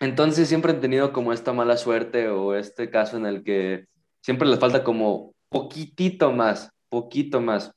Entonces 0.00 0.48
siempre 0.48 0.72
han 0.72 0.80
tenido 0.80 1.12
como 1.12 1.34
esta 1.34 1.52
mala 1.52 1.76
suerte 1.76 2.28
o 2.28 2.54
este 2.54 2.90
caso 2.90 3.18
en 3.18 3.26
el 3.26 3.44
que 3.44 3.84
siempre 4.22 4.48
les 4.48 4.58
falta 4.58 4.82
como 4.82 5.34
poquitito 5.50 6.32
más, 6.32 6.70
poquito 6.88 7.42
más. 7.42 7.72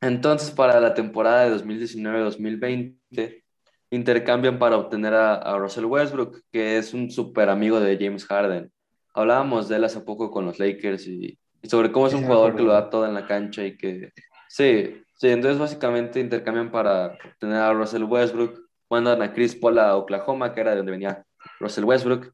Entonces 0.00 0.52
para 0.52 0.80
la 0.80 0.94
temporada 0.94 1.50
de 1.50 1.56
2019-2020 1.56 3.42
intercambian 3.90 4.58
para 4.58 4.76
obtener 4.76 5.14
a, 5.14 5.58
Russell 5.58 5.84
Westbrook, 5.84 6.42
que 6.50 6.78
es 6.78 6.94
un 6.94 7.10
súper 7.10 7.48
amigo 7.48 7.80
de 7.80 7.98
James 8.00 8.24
Harden. 8.24 8.72
Hablábamos 9.12 9.68
de 9.68 9.76
él 9.76 9.84
hace 9.84 10.00
poco 10.00 10.30
con 10.30 10.46
los 10.46 10.58
Lakers 10.58 11.06
y, 11.08 11.38
sobre 11.64 11.92
cómo 11.92 12.06
es 12.06 12.14
un 12.14 12.24
jugador 12.24 12.56
que 12.56 12.62
lo 12.62 12.72
da 12.72 12.88
todo 12.88 13.06
en 13.06 13.14
la 13.14 13.26
cancha 13.26 13.64
y 13.64 13.76
que... 13.76 14.12
Sí, 14.48 15.02
sí, 15.14 15.28
entonces 15.28 15.58
básicamente 15.58 16.20
intercambian 16.20 16.70
para 16.70 17.18
obtener 17.24 17.56
a 17.56 17.72
Russell 17.72 18.04
Westbrook, 18.04 18.60
mandan 18.88 19.22
a 19.22 19.32
Chris 19.32 19.54
Paul 19.54 19.78
a 19.78 19.96
Oklahoma, 19.96 20.54
que 20.54 20.60
era 20.60 20.70
de 20.70 20.78
donde 20.78 20.92
venía 20.92 21.24
Russell 21.58 21.84
Westbrook. 21.84 22.32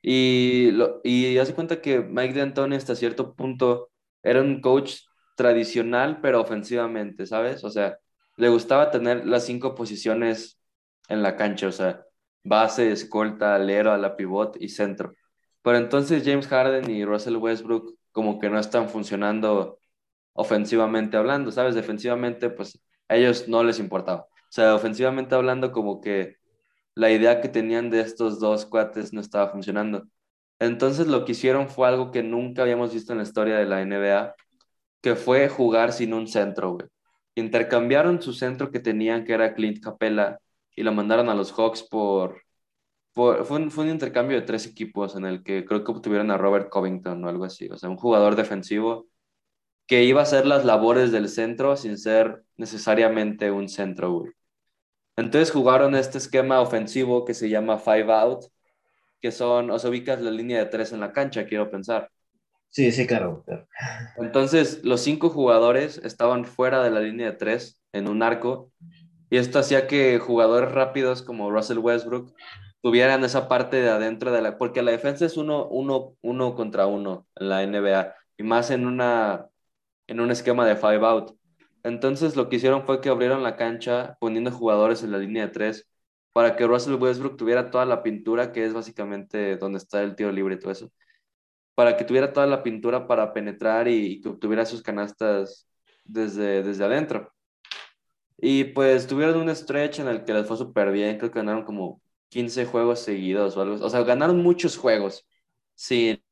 Y, 0.00 0.70
lo, 0.72 1.00
y 1.04 1.38
hace 1.38 1.54
cuenta 1.54 1.80
que 1.80 2.00
Mike 2.00 2.34
D'Antoni 2.34 2.76
hasta 2.76 2.96
cierto 2.96 3.34
punto 3.34 3.90
era 4.22 4.40
un 4.40 4.60
coach 4.60 5.00
tradicional, 5.36 6.20
pero 6.20 6.40
ofensivamente, 6.40 7.26
¿sabes? 7.26 7.62
O 7.64 7.70
sea, 7.70 7.98
le 8.36 8.48
gustaba 8.48 8.90
tener 8.90 9.26
las 9.26 9.44
cinco 9.44 9.74
posiciones 9.74 10.61
en 11.12 11.22
la 11.22 11.36
cancha, 11.36 11.68
o 11.68 11.72
sea, 11.72 12.04
base, 12.44 12.92
escolta, 12.92 13.54
alero, 13.54 13.92
a 13.92 13.98
la 13.98 14.16
pivot 14.16 14.56
y 14.60 14.68
centro. 14.68 15.14
Pero 15.62 15.78
entonces 15.78 16.24
James 16.24 16.48
Harden 16.48 16.90
y 16.90 17.04
Russell 17.04 17.36
Westbrook 17.36 17.96
como 18.12 18.38
que 18.38 18.50
no 18.50 18.58
están 18.58 18.88
funcionando 18.88 19.78
ofensivamente 20.34 21.16
hablando, 21.16 21.52
¿sabes? 21.52 21.74
Defensivamente, 21.74 22.50
pues 22.50 22.80
a 23.08 23.16
ellos 23.16 23.48
no 23.48 23.62
les 23.64 23.78
importaba. 23.78 24.22
O 24.22 24.26
sea, 24.50 24.74
ofensivamente 24.74 25.34
hablando, 25.34 25.72
como 25.72 26.00
que 26.00 26.36
la 26.94 27.10
idea 27.10 27.40
que 27.40 27.48
tenían 27.48 27.90
de 27.90 28.00
estos 28.00 28.40
dos 28.40 28.66
cuates 28.66 29.12
no 29.12 29.20
estaba 29.20 29.50
funcionando. 29.50 30.04
Entonces 30.58 31.06
lo 31.08 31.24
que 31.24 31.32
hicieron 31.32 31.68
fue 31.68 31.88
algo 31.88 32.10
que 32.12 32.22
nunca 32.22 32.62
habíamos 32.62 32.92
visto 32.94 33.12
en 33.12 33.18
la 33.18 33.24
historia 33.24 33.56
de 33.58 33.66
la 33.66 33.82
NBA, 33.82 34.34
que 35.02 35.16
fue 35.16 35.48
jugar 35.48 35.92
sin 35.92 36.14
un 36.14 36.28
centro, 36.28 36.72
güey. 36.74 36.86
Intercambiaron 37.34 38.22
su 38.22 38.32
centro 38.34 38.70
que 38.70 38.80
tenían, 38.80 39.24
que 39.24 39.32
era 39.34 39.54
Clint 39.54 39.80
Capella, 39.82 40.38
y 40.76 40.82
lo 40.82 40.92
mandaron 40.92 41.28
a 41.28 41.34
los 41.34 41.52
Hawks 41.52 41.82
por... 41.82 42.42
fue, 43.12 43.42
un, 43.42 43.70
fue 43.70 43.84
un 43.84 43.90
intercambio 43.90 44.38
de 44.40 44.46
tres 44.46 44.66
equipos 44.66 45.16
en 45.16 45.24
el 45.26 45.42
que 45.42 45.64
creo 45.64 45.84
que 45.84 45.92
obtuvieron 45.92 46.30
a 46.30 46.38
Robert 46.38 46.70
Covington 46.70 47.24
o 47.24 47.28
algo 47.28 47.44
así, 47.44 47.68
o 47.68 47.76
sea, 47.76 47.88
un 47.90 47.96
jugador 47.96 48.36
defensivo 48.36 49.06
que 49.86 50.04
iba 50.04 50.20
a 50.20 50.24
hacer 50.24 50.46
las 50.46 50.64
labores 50.64 51.12
del 51.12 51.28
centro 51.28 51.76
sin 51.76 51.98
ser 51.98 52.44
necesariamente 52.56 53.50
un 53.50 53.68
centro, 53.68 54.12
güey. 54.12 54.32
Entonces 55.16 55.50
jugaron 55.50 55.94
este 55.94 56.18
esquema 56.18 56.60
ofensivo 56.60 57.24
que 57.24 57.34
se 57.34 57.48
llama 57.50 57.78
five 57.78 58.12
out, 58.12 58.44
que 59.20 59.30
son, 59.30 59.70
o 59.70 59.78
sea, 59.78 59.90
ubicas 59.90 60.20
la 60.20 60.30
línea 60.30 60.58
de 60.58 60.66
tres 60.66 60.92
en 60.92 61.00
la 61.00 61.12
cancha, 61.12 61.46
quiero 61.46 61.70
pensar. 61.70 62.10
Sí, 62.70 62.90
sí, 62.90 63.06
claro, 63.06 63.44
Entonces, 64.16 64.82
los 64.82 65.02
cinco 65.02 65.28
jugadores 65.28 65.98
estaban 66.04 66.46
fuera 66.46 66.82
de 66.82 66.90
la 66.90 67.00
línea 67.00 67.30
de 67.30 67.36
tres 67.36 67.78
en 67.92 68.08
un 68.08 68.22
arco, 68.22 68.72
y 69.32 69.38
esto 69.38 69.58
hacía 69.58 69.86
que 69.86 70.18
jugadores 70.18 70.72
rápidos 70.72 71.22
como 71.22 71.50
Russell 71.50 71.78
Westbrook 71.78 72.34
tuvieran 72.82 73.24
esa 73.24 73.48
parte 73.48 73.78
de 73.78 73.88
adentro 73.88 74.30
de 74.30 74.42
la, 74.42 74.58
porque 74.58 74.82
la 74.82 74.90
defensa 74.90 75.24
es 75.24 75.38
uno, 75.38 75.66
uno, 75.68 76.16
uno 76.20 76.54
contra 76.54 76.86
uno 76.86 77.26
en 77.36 77.48
la 77.48 77.62
NBA, 77.62 78.14
y 78.36 78.42
más 78.42 78.70
en 78.70 78.86
una, 78.86 79.48
en 80.06 80.20
un 80.20 80.30
esquema 80.30 80.66
de 80.66 80.76
five 80.76 81.06
out. 81.06 81.34
Entonces 81.82 82.36
lo 82.36 82.50
que 82.50 82.56
hicieron 82.56 82.84
fue 82.84 83.00
que 83.00 83.08
abrieron 83.08 83.42
la 83.42 83.56
cancha 83.56 84.18
poniendo 84.20 84.50
jugadores 84.50 85.02
en 85.02 85.12
la 85.12 85.18
línea 85.18 85.46
de 85.46 85.52
tres 85.52 85.88
para 86.34 86.54
que 86.54 86.66
Russell 86.66 86.96
Westbrook 86.96 87.38
tuviera 87.38 87.70
toda 87.70 87.86
la 87.86 88.02
pintura, 88.02 88.52
que 88.52 88.66
es 88.66 88.74
básicamente 88.74 89.56
donde 89.56 89.78
está 89.78 90.02
el 90.02 90.14
tiro 90.14 90.30
libre 90.30 90.56
y 90.56 90.58
todo 90.58 90.72
eso, 90.72 90.92
para 91.74 91.96
que 91.96 92.04
tuviera 92.04 92.34
toda 92.34 92.46
la 92.46 92.62
pintura 92.62 93.06
para 93.06 93.32
penetrar 93.32 93.88
y, 93.88 94.20
que 94.20 94.28
obtuviera 94.28 94.66
sus 94.66 94.82
canastas 94.82 95.66
desde, 96.04 96.62
desde 96.62 96.84
adentro. 96.84 97.32
Y 98.42 98.64
pues 98.66 99.06
tuvieron 99.08 99.38
un 99.40 99.54
stretch 99.56 100.00
en 100.00 100.08
el 100.08 100.24
que 100.24 100.34
les 100.34 100.46
fue 100.48 100.58
súper 100.58 100.92
bien, 100.92 101.18
creo 101.18 101.30
que 101.32 101.40
ganaron 101.40 101.64
como 101.64 102.02
15 102.30 102.66
juegos 102.66 103.00
seguidos 103.00 103.56
o 103.56 103.62
algo. 103.62 103.84
O 103.86 103.90
sea, 103.90 104.02
ganaron 104.04 104.42
muchos 104.42 104.76
juegos 104.78 105.26
sin, 105.76 106.22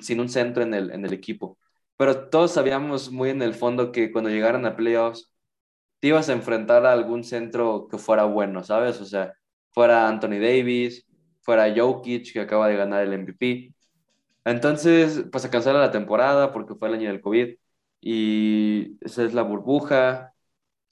sin 0.00 0.20
un 0.20 0.28
centro 0.28 0.62
en 0.62 0.74
el, 0.74 0.90
en 0.90 1.04
el 1.04 1.12
equipo. 1.12 1.58
Pero 1.96 2.28
todos 2.28 2.52
sabíamos 2.52 3.10
muy 3.10 3.30
en 3.30 3.42
el 3.42 3.54
fondo 3.54 3.92
que 3.92 4.12
cuando 4.12 4.30
llegaran 4.30 4.66
a 4.66 4.76
playoffs, 4.76 5.32
te 6.00 6.08
ibas 6.08 6.28
a 6.28 6.32
enfrentar 6.34 6.86
a 6.86 6.92
algún 6.92 7.24
centro 7.24 7.88
que 7.90 7.98
fuera 7.98 8.24
bueno, 8.24 8.64
¿sabes? 8.64 9.00
O 9.00 9.04
sea, 9.06 9.34
fuera 9.72 10.08
Anthony 10.08 10.40
Davis, 10.40 11.06
fuera 11.42 11.72
Jokic, 11.74 12.32
que 12.32 12.40
acaba 12.40 12.68
de 12.68 12.76
ganar 12.76 13.02
el 13.04 13.14
MVP. 13.14 13.74
Entonces, 14.44 15.24
pues 15.32 15.42
se 15.42 15.50
cancela 15.50 15.80
la 15.80 15.92
temporada 15.92 16.52
porque 16.52 16.74
fue 16.76 16.88
el 16.88 16.94
año 16.94 17.10
del 17.10 17.20
COVID 17.22 17.56
y 18.00 18.98
esa 19.04 19.24
es 19.24 19.34
la 19.34 19.42
burbuja. 19.42 20.34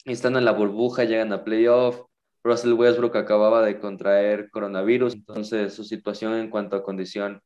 Están 0.04 0.36
en 0.36 0.44
la 0.44 0.52
burbuja, 0.52 1.04
llegan 1.04 1.32
a 1.32 1.44
playoff. 1.44 2.02
Russell 2.42 2.74
Westbrook 2.74 3.16
acababa 3.16 3.64
de 3.64 3.78
contraer 3.78 4.50
coronavirus, 4.50 5.14
entonces 5.14 5.72
su 5.72 5.82
situación 5.82 6.34
en 6.34 6.50
cuanto 6.50 6.76
a 6.76 6.82
condición 6.82 7.40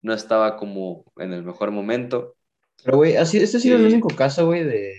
no 0.00 0.14
estaba 0.14 0.56
como 0.56 1.04
en 1.16 1.32
el 1.32 1.42
mejor 1.42 1.72
momento. 1.72 2.36
Pero, 2.84 2.98
güey, 2.98 3.14
este 3.14 3.42
ha 3.42 3.46
sido 3.46 3.76
el 3.76 3.86
único 3.86 4.08
caso, 4.08 4.46
güey, 4.46 4.62
de 4.62 4.94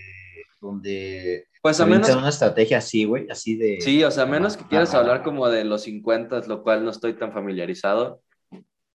donde 0.60 1.46
pues 1.62 1.80
a 1.80 1.86
menos... 1.86 2.08
una 2.14 2.28
estrategia 2.28 2.78
así, 2.78 3.04
güey, 3.04 3.26
así 3.30 3.56
de... 3.56 3.80
Sí, 3.80 4.02
o 4.04 4.10
sea, 4.10 4.24
a 4.24 4.26
menos 4.26 4.56
que 4.56 4.66
quieras 4.66 4.94
hablar 4.94 5.22
como 5.22 5.48
de 5.48 5.64
los 5.64 5.82
50, 5.82 6.40
lo 6.46 6.62
cual 6.62 6.84
no 6.84 6.90
estoy 6.90 7.14
tan 7.14 7.32
familiarizado. 7.32 8.22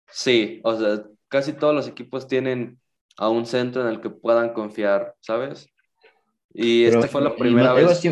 Sí, 0.08 0.60
o 0.62 0.78
sea, 0.78 1.04
casi 1.28 1.52
todos 1.52 1.74
los 1.74 1.88
equipos 1.88 2.28
tienen 2.28 2.80
a 3.16 3.28
un 3.28 3.46
centro 3.46 3.82
en 3.82 3.88
el 3.88 4.00
que 4.00 4.10
puedan 4.10 4.52
confiar, 4.52 5.14
¿sabes? 5.20 5.68
Y 6.54 6.84
esta 6.84 7.08
fue 7.08 7.22
la 7.22 7.34
primera 7.34 7.72
vez... 7.72 8.04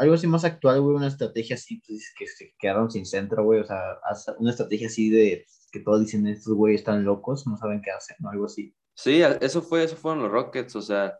Algo 0.00 0.14
así, 0.14 0.28
más 0.28 0.44
actual, 0.44 0.80
güey, 0.80 0.94
una 0.94 1.08
estrategia 1.08 1.56
así, 1.56 1.82
pues, 1.84 2.14
que 2.16 2.28
se 2.28 2.54
quedaron 2.56 2.88
sin 2.88 3.04
centro, 3.04 3.42
güey, 3.42 3.58
o 3.58 3.64
sea, 3.64 3.98
una 4.38 4.52
estrategia 4.52 4.86
así 4.86 5.10
de 5.10 5.44
que 5.72 5.80
todos 5.80 6.00
dicen, 6.00 6.24
estos 6.28 6.54
güey 6.54 6.76
están 6.76 7.04
locos, 7.04 7.48
no 7.48 7.56
saben 7.56 7.82
qué 7.82 7.90
hacer, 7.90 8.16
¿no? 8.20 8.30
Algo 8.30 8.44
así. 8.44 8.72
Sí, 8.94 9.20
eso 9.40 9.60
fue, 9.60 9.82
eso 9.82 9.96
fueron 9.96 10.22
los 10.22 10.30
Rockets, 10.30 10.76
o 10.76 10.82
sea, 10.82 11.18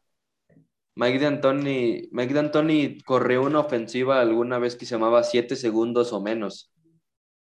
Mike 0.94 1.18
D'Antoni, 1.18 2.08
Mike 2.12 2.34
D'Antoni 2.34 3.00
corrió 3.00 3.42
una 3.42 3.58
ofensiva 3.58 4.20
alguna 4.20 4.60
vez 4.60 4.76
que 4.76 4.86
se 4.86 4.94
llamaba 4.94 5.24
7 5.24 5.56
segundos 5.56 6.12
o 6.12 6.22
menos, 6.22 6.72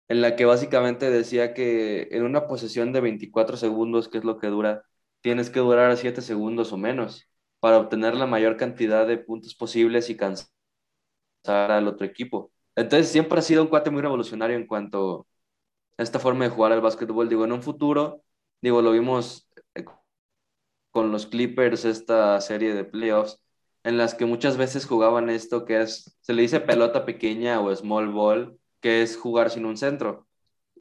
en 0.08 0.22
la 0.22 0.36
que 0.36 0.46
básicamente 0.46 1.10
decía 1.10 1.52
que 1.52 2.08
en 2.12 2.22
una 2.22 2.46
posesión 2.46 2.94
de 2.94 3.02
24 3.02 3.58
segundos, 3.58 4.08
que 4.08 4.16
es 4.16 4.24
lo 4.24 4.38
que 4.38 4.46
dura, 4.46 4.84
tienes 5.20 5.50
que 5.50 5.60
durar 5.60 5.94
7 5.98 6.22
segundos 6.22 6.72
o 6.72 6.78
menos 6.78 7.28
para 7.60 7.78
obtener 7.78 8.14
la 8.16 8.26
mayor 8.26 8.56
cantidad 8.56 9.06
de 9.06 9.18
puntos 9.18 9.54
posibles 9.54 10.10
y 10.10 10.16
cansar 10.16 10.48
al 11.46 11.88
otro 11.88 12.06
equipo. 12.06 12.52
Entonces 12.74 13.08
siempre 13.08 13.38
ha 13.38 13.42
sido 13.42 13.62
un 13.62 13.68
cuate 13.68 13.90
muy 13.90 14.02
revolucionario 14.02 14.56
en 14.56 14.66
cuanto 14.66 15.26
a 15.98 16.02
esta 16.02 16.18
forma 16.18 16.44
de 16.44 16.50
jugar 16.50 16.72
al 16.72 16.80
básquetbol. 16.80 17.28
Digo, 17.28 17.44
en 17.44 17.52
un 17.52 17.62
futuro, 17.62 18.22
digo, 18.60 18.82
lo 18.82 18.92
vimos 18.92 19.48
con 20.90 21.12
los 21.12 21.26
Clippers, 21.26 21.84
esta 21.84 22.40
serie 22.40 22.74
de 22.74 22.84
playoffs, 22.84 23.38
en 23.84 23.98
las 23.98 24.14
que 24.14 24.24
muchas 24.24 24.56
veces 24.56 24.86
jugaban 24.86 25.28
esto 25.28 25.66
que 25.66 25.82
es, 25.82 26.16
se 26.22 26.32
le 26.32 26.42
dice 26.42 26.58
pelota 26.60 27.04
pequeña 27.04 27.60
o 27.60 27.74
small 27.76 28.08
ball, 28.08 28.58
que 28.80 29.02
es 29.02 29.16
jugar 29.16 29.50
sin 29.50 29.66
un 29.66 29.76
centro. 29.76 30.26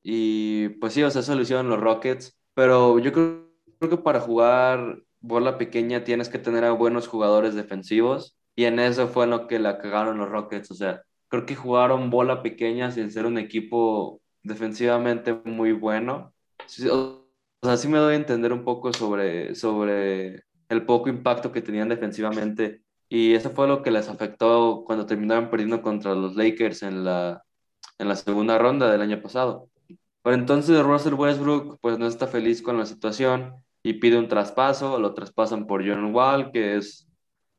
Y 0.03 0.69
pues 0.79 0.93
sí, 0.93 1.03
o 1.03 1.11
sea, 1.11 1.21
eso 1.21 1.35
lo 1.35 1.41
hicieron 1.41 1.69
los 1.69 1.81
Rockets, 1.81 2.39
pero 2.53 2.97
yo 2.99 3.11
creo, 3.11 3.45
que 3.89 3.97
para 3.97 4.21
jugar 4.21 5.01
bola 5.25 5.57
pequeña 5.57 6.03
tienes 6.03 6.29
que 6.29 6.39
tener 6.39 6.63
a 6.63 6.71
buenos 6.71 7.07
jugadores 7.07 7.55
defensivos 7.55 8.37
y 8.55 8.65
en 8.65 8.79
eso 8.79 9.07
fue 9.07 9.27
lo 9.27 9.47
que 9.47 9.59
la 9.59 9.79
cagaron 9.79 10.17
los 10.17 10.29
Rockets, 10.29 10.71
o 10.71 10.75
sea, 10.75 11.01
creo 11.27 11.45
que 11.45 11.55
jugaron 11.55 12.09
bola 12.09 12.41
pequeña 12.41 12.91
sin 12.91 13.11
ser 13.11 13.25
un 13.25 13.37
equipo 13.37 14.21
defensivamente 14.43 15.33
muy 15.43 15.73
bueno. 15.73 16.33
O 16.61 17.65
sea, 17.65 17.77
sí 17.77 17.87
me 17.87 17.97
doy 17.97 18.13
a 18.13 18.17
entender 18.17 18.53
un 18.53 18.63
poco 18.63 18.93
sobre, 18.93 19.55
sobre 19.55 20.43
el 20.69 20.85
poco 20.85 21.09
impacto 21.09 21.51
que 21.51 21.61
tenían 21.61 21.89
defensivamente 21.89 22.81
y 23.09 23.33
eso 23.33 23.49
fue 23.49 23.67
lo 23.67 23.81
que 23.81 23.91
les 23.91 24.07
afectó 24.07 24.83
cuando 24.85 25.05
terminaron 25.05 25.49
perdiendo 25.49 25.81
contra 25.81 26.13
los 26.15 26.35
Lakers 26.35 26.83
en 26.83 27.03
la, 27.03 27.43
en 27.97 28.07
la 28.07 28.15
segunda 28.15 28.57
ronda 28.57 28.91
del 28.91 29.01
año 29.01 29.21
pasado. 29.21 29.69
Pero 30.23 30.35
entonces 30.35 30.81
Russell 30.83 31.13
Westbrook 31.15 31.79
pues 31.81 31.97
no 31.99 32.07
está 32.07 32.27
feliz 32.27 32.61
con 32.61 32.77
la 32.77 32.85
situación 32.85 33.64
y 33.85 33.93
pide 33.93 34.17
un 34.17 34.27
traspaso, 34.27 34.97
lo 34.97 35.13
traspasan 35.13 35.67
por 35.67 35.87
John 35.87 36.11
Wall, 36.11 36.51
que 36.51 36.75
es, 36.75 37.07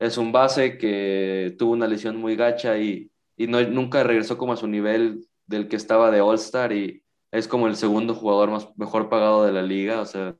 es 0.00 0.18
un 0.18 0.32
base 0.32 0.76
que 0.76 1.54
tuvo 1.56 1.72
una 1.74 1.86
lesión 1.86 2.16
muy 2.16 2.34
gacha 2.34 2.78
y, 2.78 3.12
y 3.36 3.46
no, 3.46 3.62
nunca 3.62 4.02
regresó 4.02 4.36
como 4.36 4.52
a 4.52 4.56
su 4.56 4.66
nivel 4.66 5.24
del 5.46 5.68
que 5.68 5.76
estaba 5.76 6.10
de 6.10 6.20
All-Star 6.20 6.72
y 6.72 7.04
es 7.30 7.46
como 7.46 7.68
el 7.68 7.76
segundo 7.76 8.12
jugador 8.16 8.50
más, 8.50 8.68
mejor 8.76 9.08
pagado 9.08 9.44
de 9.44 9.52
la 9.52 9.62
liga, 9.62 10.00
o 10.00 10.04
sea, 10.04 10.34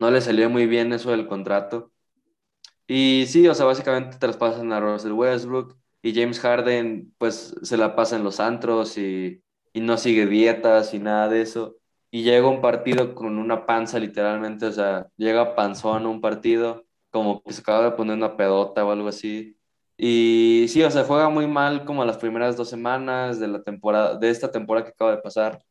no 0.00 0.10
le 0.10 0.20
salió 0.20 0.50
muy 0.50 0.66
bien 0.66 0.92
eso 0.92 1.12
del 1.12 1.28
contrato. 1.28 1.92
Y 2.88 3.26
sí, 3.28 3.46
o 3.46 3.54
sea, 3.54 3.66
básicamente 3.66 4.18
traspasan 4.18 4.72
a 4.72 4.80
Russell 4.80 5.12
Westbrook 5.12 5.76
y 6.02 6.14
James 6.16 6.40
Harden 6.40 7.14
pues 7.16 7.54
se 7.62 7.76
la 7.76 7.94
pasa 7.94 8.16
en 8.16 8.24
los 8.24 8.40
antros 8.40 8.98
y, 8.98 9.40
y 9.72 9.80
no 9.82 9.98
sigue 9.98 10.26
dietas 10.26 10.94
y 10.94 10.98
nada 10.98 11.28
de 11.28 11.42
eso. 11.42 11.76
Y 12.16 12.22
llega 12.22 12.48
un 12.48 12.62
partido 12.62 13.14
con 13.14 13.36
una 13.36 13.66
panza 13.66 13.98
literalmente, 13.98 14.64
o 14.64 14.72
sea, 14.72 15.06
llega 15.18 15.54
panzón 15.54 16.06
a 16.06 16.08
un 16.08 16.22
partido 16.22 16.86
como 17.10 17.42
que 17.42 17.52
se 17.52 17.60
acaba 17.60 17.84
de 17.84 17.90
poner 17.90 18.16
una 18.16 18.38
pedota 18.38 18.86
o 18.86 18.90
algo 18.90 19.08
así. 19.08 19.58
Y 19.98 20.64
sí, 20.70 20.82
o 20.82 20.90
sea, 20.90 21.04
juega 21.04 21.28
muy 21.28 21.46
mal 21.46 21.84
como 21.84 22.06
las 22.06 22.16
primeras 22.16 22.56
dos 22.56 22.70
semanas 22.70 23.38
de 23.38 23.48
la 23.48 23.62
temporada, 23.62 24.16
de 24.16 24.30
esta 24.30 24.50
temporada 24.50 24.86
que 24.86 24.92
acaba 24.92 25.10
de 25.10 25.18
pasar. 25.18 25.62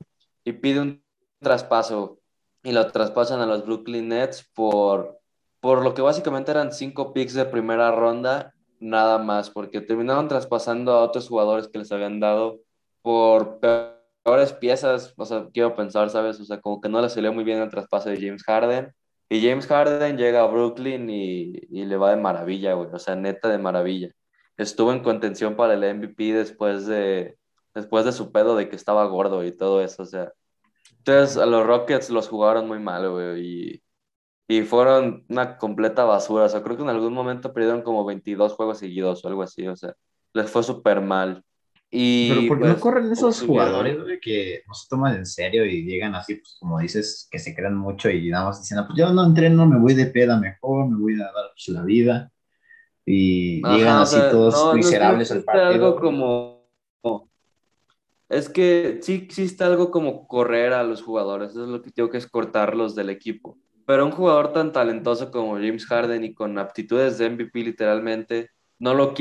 Y 0.43 0.51
pide 0.51 0.81
un 0.81 1.03
traspaso 1.39 2.19
y 2.61 2.71
lo 2.73 2.91
traspasan 2.91 3.41
a 3.41 3.47
los 3.47 3.65
Brooklyn 3.65 4.09
Nets 4.09 4.47
por 4.53 5.19
por 5.59 5.83
lo 5.83 5.95
que 5.95 6.03
básicamente 6.03 6.51
eran 6.51 6.71
cinco 6.71 7.11
picks 7.11 7.33
de 7.33 7.45
primera 7.45 7.91
ronda, 7.91 8.53
nada 8.79 9.17
más, 9.17 9.49
porque 9.49 9.81
terminaron 9.81 10.27
traspasando 10.27 10.91
a 10.91 11.01
otros 11.01 11.27
jugadores 11.27 11.67
que 11.69 11.79
les 11.79 11.91
habían 11.91 12.19
dado 12.19 12.59
por 13.01 13.59
peores 14.25 14.53
piezas, 14.53 15.13
o 15.17 15.25
sea, 15.25 15.49
quiero 15.53 15.75
pensar, 15.75 16.09
¿sabes? 16.09 16.39
O 16.41 16.45
sea, 16.45 16.61
como 16.61 16.81
que 16.81 16.89
no 16.89 17.01
le 17.01 17.09
salió 17.09 17.33
muy 17.33 17.43
bien 17.45 17.59
el 17.61 17.69
traspaso 17.69 18.09
de 18.09 18.17
James 18.17 18.43
Harden. 18.43 18.93
Y 19.29 19.47
James 19.47 19.67
Harden 19.67 20.17
llega 20.17 20.43
a 20.43 20.47
Brooklyn 20.47 21.09
y, 21.09 21.53
y 21.69 21.85
le 21.85 21.97
va 21.97 22.11
de 22.11 22.17
maravilla, 22.21 22.73
güey, 22.73 22.89
o 22.93 22.99
sea, 22.99 23.15
neta 23.15 23.49
de 23.49 23.57
maravilla. 23.59 24.11
Estuvo 24.57 24.93
en 24.93 25.03
contención 25.03 25.55
para 25.55 25.73
el 25.75 25.83
MVP 25.95 26.33
después 26.33 26.85
de, 26.87 27.37
después 27.73 28.05
de 28.05 28.11
su 28.13 28.31
pedo 28.31 28.55
de 28.55 28.69
que 28.69 28.75
estaba 28.75 29.05
gordo 29.07 29.43
y 29.45 29.51
todo 29.55 29.81
eso, 29.83 30.03
o 30.03 30.05
sea. 30.05 30.31
Entonces, 30.99 31.37
a 31.37 31.45
los 31.45 31.65
Rockets 31.65 32.09
los 32.09 32.29
jugaron 32.29 32.67
muy 32.67 32.79
mal, 32.79 33.09
güey, 33.11 33.41
y 33.41 33.83
y 34.47 34.61
fueron 34.63 35.25
una 35.29 35.57
completa 35.57 36.03
basura. 36.05 36.45
O 36.45 36.49
sea, 36.49 36.63
creo 36.63 36.77
que 36.77 36.83
en 36.83 36.89
algún 36.89 37.13
momento 37.13 37.53
perdieron 37.53 37.81
como 37.81 38.05
22 38.05 38.53
juegos 38.53 38.79
seguidos 38.79 39.23
o 39.23 39.27
algo 39.27 39.43
así. 39.43 39.67
O 39.67 39.75
sea, 39.75 39.93
les 40.33 40.49
fue 40.51 40.63
súper 40.63 41.01
mal. 41.01 41.43
Y, 41.97 42.27
Pero 42.27 42.47
¿por 42.49 42.57
qué 42.57 42.65
no 42.65 42.71
pues, 42.73 42.81
corren 42.81 43.09
esos 43.09 43.41
jugadores 43.41 43.97
que 44.21 44.63
no 44.67 44.73
se 44.73 44.89
toman 44.89 45.15
en 45.15 45.25
serio 45.25 45.65
y 45.65 45.85
llegan 45.85 46.13
así, 46.13 46.35
pues 46.35 46.57
como 46.59 46.77
dices, 46.79 47.25
que 47.31 47.39
se 47.39 47.55
crean 47.55 47.77
mucho 47.77 48.09
y 48.09 48.29
nada 48.29 48.47
más 48.47 48.61
dicen, 48.61 48.85
pues 48.85 48.99
yo 48.99 49.13
no 49.13 49.25
entreno, 49.25 49.65
me 49.65 49.79
voy 49.79 49.93
de 49.93 50.07
peda 50.07 50.37
mejor, 50.37 50.89
me 50.89 50.97
voy 50.97 51.13
a 51.13 51.23
dar 51.23 51.51
pues, 51.53 51.69
la 51.69 51.83
vida. 51.83 52.33
Y 53.05 53.61
llegan 53.65 53.99
así 53.99 54.17
todos 54.29 54.75
miserables 54.75 55.31
al 55.31 55.43
partido. 55.43 55.67
Algo 55.67 55.95
como... 55.95 56.65
Es 58.27 58.49
que 58.49 58.99
sí 59.01 59.13
existe 59.13 59.63
algo 59.63 59.89
como 59.89 60.27
correr 60.27 60.73
a 60.73 60.83
los 60.83 61.01
jugadores, 61.01 61.51
eso 61.51 61.63
es 61.63 61.69
lo 61.69 61.81
que 61.81 61.91
tengo 61.91 62.09
que 62.09 62.17
es 62.17 62.27
cortarlos 62.27 62.93
del 62.93 63.09
equipo. 63.09 63.57
Pero 63.85 64.05
un 64.05 64.11
jugador 64.11 64.51
tan 64.51 64.73
talentoso 64.73 65.31
como 65.31 65.53
James 65.53 65.85
Harden 65.85 66.25
y 66.25 66.33
con 66.33 66.57
aptitudes 66.57 67.17
de 67.19 67.29
MVP 67.29 67.59
literalmente, 67.63 68.49
no 68.79 68.93
lo 68.93 69.13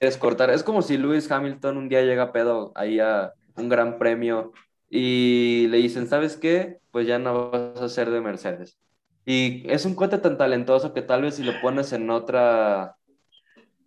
quieres 0.00 0.16
cortar. 0.16 0.50
Es 0.50 0.62
como 0.64 0.82
si 0.82 0.96
Lewis 0.96 1.30
Hamilton 1.30 1.76
un 1.76 1.88
día 1.88 2.02
llega 2.02 2.24
a 2.24 2.32
pedo 2.32 2.72
ahí 2.74 2.98
a 2.98 3.34
un 3.54 3.68
gran 3.68 3.98
premio 3.98 4.52
y 4.88 5.68
le 5.68 5.76
dicen, 5.76 6.08
¿sabes 6.08 6.36
qué? 6.36 6.78
Pues 6.90 7.06
ya 7.06 7.18
no 7.18 7.50
vas 7.50 7.80
a 7.80 7.88
ser 7.88 8.10
de 8.10 8.22
Mercedes. 8.22 8.78
Y 9.26 9.70
es 9.70 9.84
un 9.84 9.94
cuate 9.94 10.18
tan 10.18 10.38
talentoso 10.38 10.94
que 10.94 11.02
tal 11.02 11.22
vez 11.22 11.34
si 11.34 11.44
lo 11.44 11.52
pones 11.60 11.92
en 11.92 12.08
otra, 12.08 12.96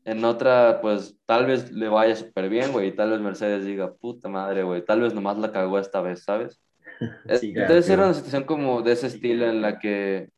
en 0.05 0.23
otra, 0.23 0.79
pues 0.81 1.17
tal 1.25 1.47
vez 1.47 1.71
le 1.71 1.89
vaya 1.89 2.15
súper 2.15 2.47
bien, 2.47 2.71
güey. 2.71 2.89
Y 2.89 2.95
tal 2.95 3.09
vez 3.09 3.19
Mercedes 3.19 3.65
diga, 3.65 3.93
puta 3.93 4.29
madre, 4.29 4.61
güey. 4.61 4.85
Tal 4.85 5.01
vez 5.01 5.15
nomás 5.15 5.39
la 5.39 5.51
cagó 5.51 5.79
esta 5.79 6.01
vez, 6.01 6.23
¿sabes? 6.23 6.61
Entonces 7.27 7.89
era 7.89 8.05
una 8.05 8.13
situación 8.13 8.43
como 8.43 8.83
de 8.83 8.91
ese 8.91 9.07
estilo 9.07 9.47
en 9.47 9.63
la 9.63 9.79
que, 9.79 10.29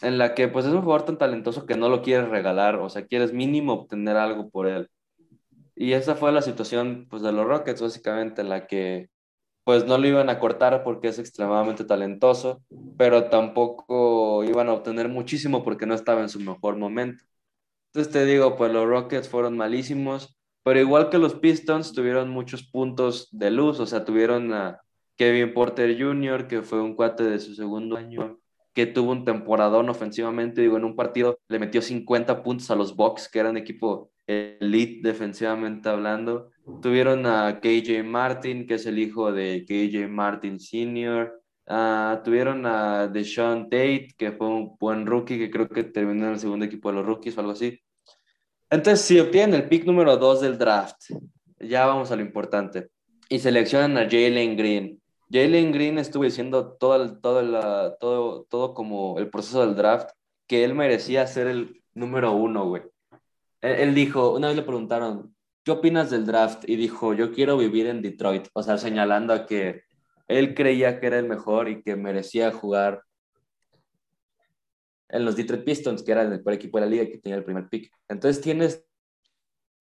en 0.00 0.16
la 0.16 0.34
que 0.34 0.48
pues 0.48 0.64
es 0.64 0.72
un 0.72 0.80
jugador 0.80 1.04
tan 1.04 1.18
talentoso 1.18 1.66
que 1.66 1.76
no 1.76 1.90
lo 1.90 2.00
quieres 2.00 2.30
regalar, 2.30 2.76
o 2.76 2.88
sea, 2.88 3.04
quieres 3.04 3.34
mínimo 3.34 3.74
obtener 3.74 4.16
algo 4.16 4.48
por 4.48 4.66
él. 4.66 4.88
Y 5.80 5.94
esa 5.94 6.14
fue 6.14 6.30
la 6.30 6.42
situación 6.42 7.06
pues, 7.08 7.22
de 7.22 7.32
los 7.32 7.46
Rockets, 7.46 7.80
básicamente, 7.80 8.44
la 8.44 8.66
que 8.66 9.08
pues 9.64 9.86
no 9.86 9.96
lo 9.96 10.06
iban 10.06 10.28
a 10.28 10.38
cortar 10.38 10.84
porque 10.84 11.08
es 11.08 11.18
extremadamente 11.18 11.84
talentoso, 11.84 12.62
pero 12.98 13.30
tampoco 13.30 14.44
iban 14.44 14.68
a 14.68 14.74
obtener 14.74 15.08
muchísimo 15.08 15.64
porque 15.64 15.86
no 15.86 15.94
estaba 15.94 16.20
en 16.20 16.28
su 16.28 16.38
mejor 16.38 16.76
momento. 16.76 17.24
Entonces 17.86 18.12
te 18.12 18.26
digo, 18.26 18.58
pues 18.58 18.70
los 18.70 18.86
Rockets 18.86 19.30
fueron 19.30 19.56
malísimos, 19.56 20.36
pero 20.64 20.80
igual 20.80 21.08
que 21.08 21.16
los 21.16 21.36
Pistons 21.36 21.94
tuvieron 21.94 22.28
muchos 22.28 22.62
puntos 22.62 23.28
de 23.32 23.50
luz, 23.50 23.80
o 23.80 23.86
sea, 23.86 24.04
tuvieron 24.04 24.52
a 24.52 24.82
Kevin 25.16 25.54
Porter 25.54 25.98
Jr., 25.98 26.46
que 26.46 26.60
fue 26.60 26.82
un 26.82 26.94
cuate 26.94 27.24
de 27.24 27.38
su 27.38 27.54
segundo 27.54 27.96
año, 27.96 28.38
que 28.74 28.84
tuvo 28.84 29.12
un 29.12 29.24
temporadón 29.24 29.88
ofensivamente, 29.88 30.60
digo, 30.60 30.76
en 30.76 30.84
un 30.84 30.94
partido 30.94 31.40
le 31.48 31.58
metió 31.58 31.80
50 31.80 32.42
puntos 32.42 32.70
a 32.70 32.76
los 32.76 32.94
Bucks, 32.94 33.30
que 33.30 33.38
eran 33.38 33.56
equipo 33.56 34.10
elite 34.30 35.00
defensivamente 35.02 35.88
hablando. 35.88 36.50
Tuvieron 36.82 37.26
a 37.26 37.60
KJ 37.60 38.04
Martin, 38.04 38.66
que 38.66 38.74
es 38.74 38.86
el 38.86 38.98
hijo 38.98 39.32
de 39.32 39.64
KJ 39.66 40.08
Martin 40.08 40.60
Sr. 40.60 41.40
Ah, 41.66 42.20
tuvieron 42.24 42.66
a 42.66 43.06
Deshaun 43.06 43.64
Tate, 43.64 44.08
que 44.16 44.32
fue 44.32 44.48
un 44.48 44.76
buen 44.78 45.06
rookie, 45.06 45.38
que 45.38 45.50
creo 45.50 45.68
que 45.68 45.84
terminó 45.84 46.26
en 46.26 46.32
el 46.32 46.40
segundo 46.40 46.64
equipo 46.64 46.90
de 46.90 46.96
los 46.96 47.06
rookies 47.06 47.36
o 47.36 47.40
algo 47.40 47.52
así. 47.52 47.80
Entonces, 48.68 49.04
si 49.04 49.18
obtienen 49.20 49.54
el 49.54 49.68
pick 49.68 49.84
número 49.84 50.16
2 50.16 50.40
del 50.40 50.58
draft, 50.58 50.96
ya 51.58 51.86
vamos 51.86 52.10
a 52.10 52.16
lo 52.16 52.22
importante, 52.22 52.88
y 53.28 53.38
seleccionan 53.38 53.96
a 53.98 54.08
Jalen 54.10 54.56
Green. 54.56 55.00
Jalen 55.30 55.70
Green 55.70 55.98
estuvo 55.98 56.24
diciendo 56.24 56.72
todo, 56.72 57.18
todo, 57.20 57.96
todo, 58.00 58.46
todo 58.50 58.74
como 58.74 59.18
el 59.18 59.30
proceso 59.30 59.64
del 59.64 59.76
draft, 59.76 60.10
que 60.48 60.64
él 60.64 60.74
merecía 60.74 61.26
ser 61.26 61.46
el 61.46 61.82
número 61.94 62.32
uno, 62.32 62.68
güey. 62.68 62.82
Él, 63.60 63.94
dijo, 63.94 64.34
una 64.34 64.48
vez 64.48 64.56
le 64.56 64.62
preguntaron, 64.62 65.34
¿qué 65.64 65.70
opinas 65.72 66.10
del 66.10 66.26
draft? 66.26 66.68
Y 66.68 66.76
dijo, 66.76 67.14
yo 67.14 67.32
quiero 67.32 67.58
vivir 67.58 67.86
en 67.86 68.02
Detroit, 68.02 68.48
o 68.54 68.62
sea, 68.62 68.78
señalando 68.78 69.34
a 69.34 69.46
que 69.46 69.82
él 70.28 70.54
creía 70.54 71.00
que 71.00 71.06
era 71.08 71.18
el 71.18 71.28
mejor 71.28 71.68
y 71.68 71.82
que 71.82 71.96
merecía 71.96 72.52
jugar 72.52 73.02
en 75.08 75.24
los 75.24 75.36
Detroit 75.36 75.64
Pistons, 75.64 76.02
que 76.02 76.12
era 76.12 76.22
el 76.22 76.30
mejor 76.30 76.52
equipo 76.52 76.78
de 76.78 76.86
la 76.86 76.90
liga 76.90 77.06
que 77.06 77.18
tenía 77.18 77.36
el 77.36 77.44
primer 77.44 77.68
pick. 77.68 77.92
Entonces 78.08 78.40
tienes 78.40 78.86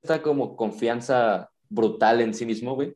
esta 0.01 0.21
como 0.21 0.55
confianza 0.55 1.49
brutal 1.69 2.21
en 2.21 2.33
sí 2.33 2.45
mismo, 2.45 2.73
güey. 2.73 2.95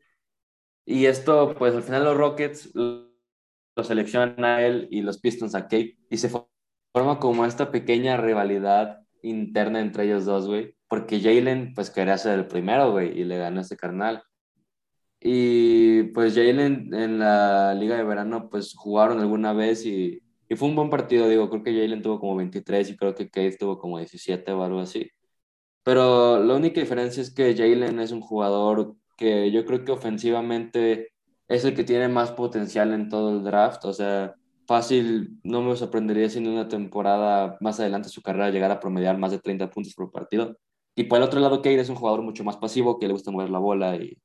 Y 0.84 1.06
esto, 1.06 1.54
pues 1.56 1.74
al 1.74 1.82
final 1.82 2.04
los 2.04 2.16
Rockets 2.16 2.74
lo 2.74 3.84
seleccionan 3.84 4.44
a 4.44 4.64
él 4.64 4.88
y 4.90 5.02
los 5.02 5.18
Pistons 5.18 5.54
a 5.54 5.62
Kate 5.62 5.96
y 6.10 6.16
se 6.18 6.28
forma 6.28 7.18
como 7.18 7.46
esta 7.46 7.70
pequeña 7.70 8.16
rivalidad 8.16 9.03
interna 9.28 9.80
entre 9.80 10.04
ellos 10.04 10.24
dos, 10.24 10.46
güey, 10.46 10.74
porque 10.88 11.20
Jalen 11.20 11.74
pues 11.74 11.90
quería 11.90 12.18
ser 12.18 12.38
el 12.38 12.46
primero, 12.46 12.92
güey, 12.92 13.18
y 13.18 13.24
le 13.24 13.38
ganó 13.38 13.60
este 13.60 13.76
carnal. 13.76 14.22
Y 15.20 16.04
pues 16.14 16.34
Jalen 16.34 16.92
en 16.94 17.18
la 17.18 17.74
liga 17.74 17.96
de 17.96 18.04
verano 18.04 18.48
pues 18.50 18.74
jugaron 18.76 19.20
alguna 19.20 19.52
vez 19.52 19.86
y, 19.86 20.20
y 20.48 20.56
fue 20.56 20.68
un 20.68 20.76
buen 20.76 20.90
partido, 20.90 21.28
digo, 21.28 21.48
creo 21.50 21.62
que 21.62 21.72
Jalen 21.72 22.02
tuvo 22.02 22.20
como 22.20 22.36
23 22.36 22.90
y 22.90 22.96
creo 22.96 23.14
que 23.14 23.28
Kate 23.30 23.56
tuvo 23.58 23.78
como 23.78 23.98
17 23.98 24.52
o 24.52 24.62
algo 24.62 24.80
así. 24.80 25.10
Pero 25.82 26.42
la 26.42 26.54
única 26.56 26.80
diferencia 26.80 27.22
es 27.22 27.32
que 27.32 27.54
Jalen 27.56 28.00
es 28.00 28.12
un 28.12 28.20
jugador 28.20 28.96
que 29.16 29.50
yo 29.52 29.64
creo 29.64 29.84
que 29.84 29.92
ofensivamente 29.92 31.12
es 31.48 31.64
el 31.64 31.74
que 31.74 31.84
tiene 31.84 32.08
más 32.08 32.32
potencial 32.32 32.92
en 32.92 33.08
todo 33.08 33.30
el 33.36 33.44
draft, 33.44 33.84
o 33.84 33.92
sea, 33.92 34.34
fácil, 34.66 35.38
no 35.42 35.62
me 35.62 35.76
sorprendería 35.76 36.28
si 36.28 36.38
en 36.38 36.48
una 36.48 36.68
temporada 36.68 37.56
más 37.60 37.80
adelante 37.80 38.08
su 38.08 38.22
carrera 38.22 38.50
llegara 38.50 38.74
a 38.74 38.80
promediar 38.80 39.18
más 39.18 39.32
de 39.32 39.38
30 39.38 39.70
puntos 39.70 39.94
por 39.94 40.10
partido. 40.10 40.56
Y 40.96 41.04
por 41.04 41.18
el 41.18 41.24
otro 41.24 41.40
lado, 41.40 41.58
Kate 41.58 41.80
es 41.80 41.88
un 41.88 41.96
jugador 41.96 42.22
mucho 42.22 42.44
más 42.44 42.56
pasivo, 42.56 42.98
que 42.98 43.06
le 43.06 43.12
gusta 43.12 43.30
mover 43.30 43.50
la 43.50 43.58
bola 43.58 43.96
y, 43.96 44.18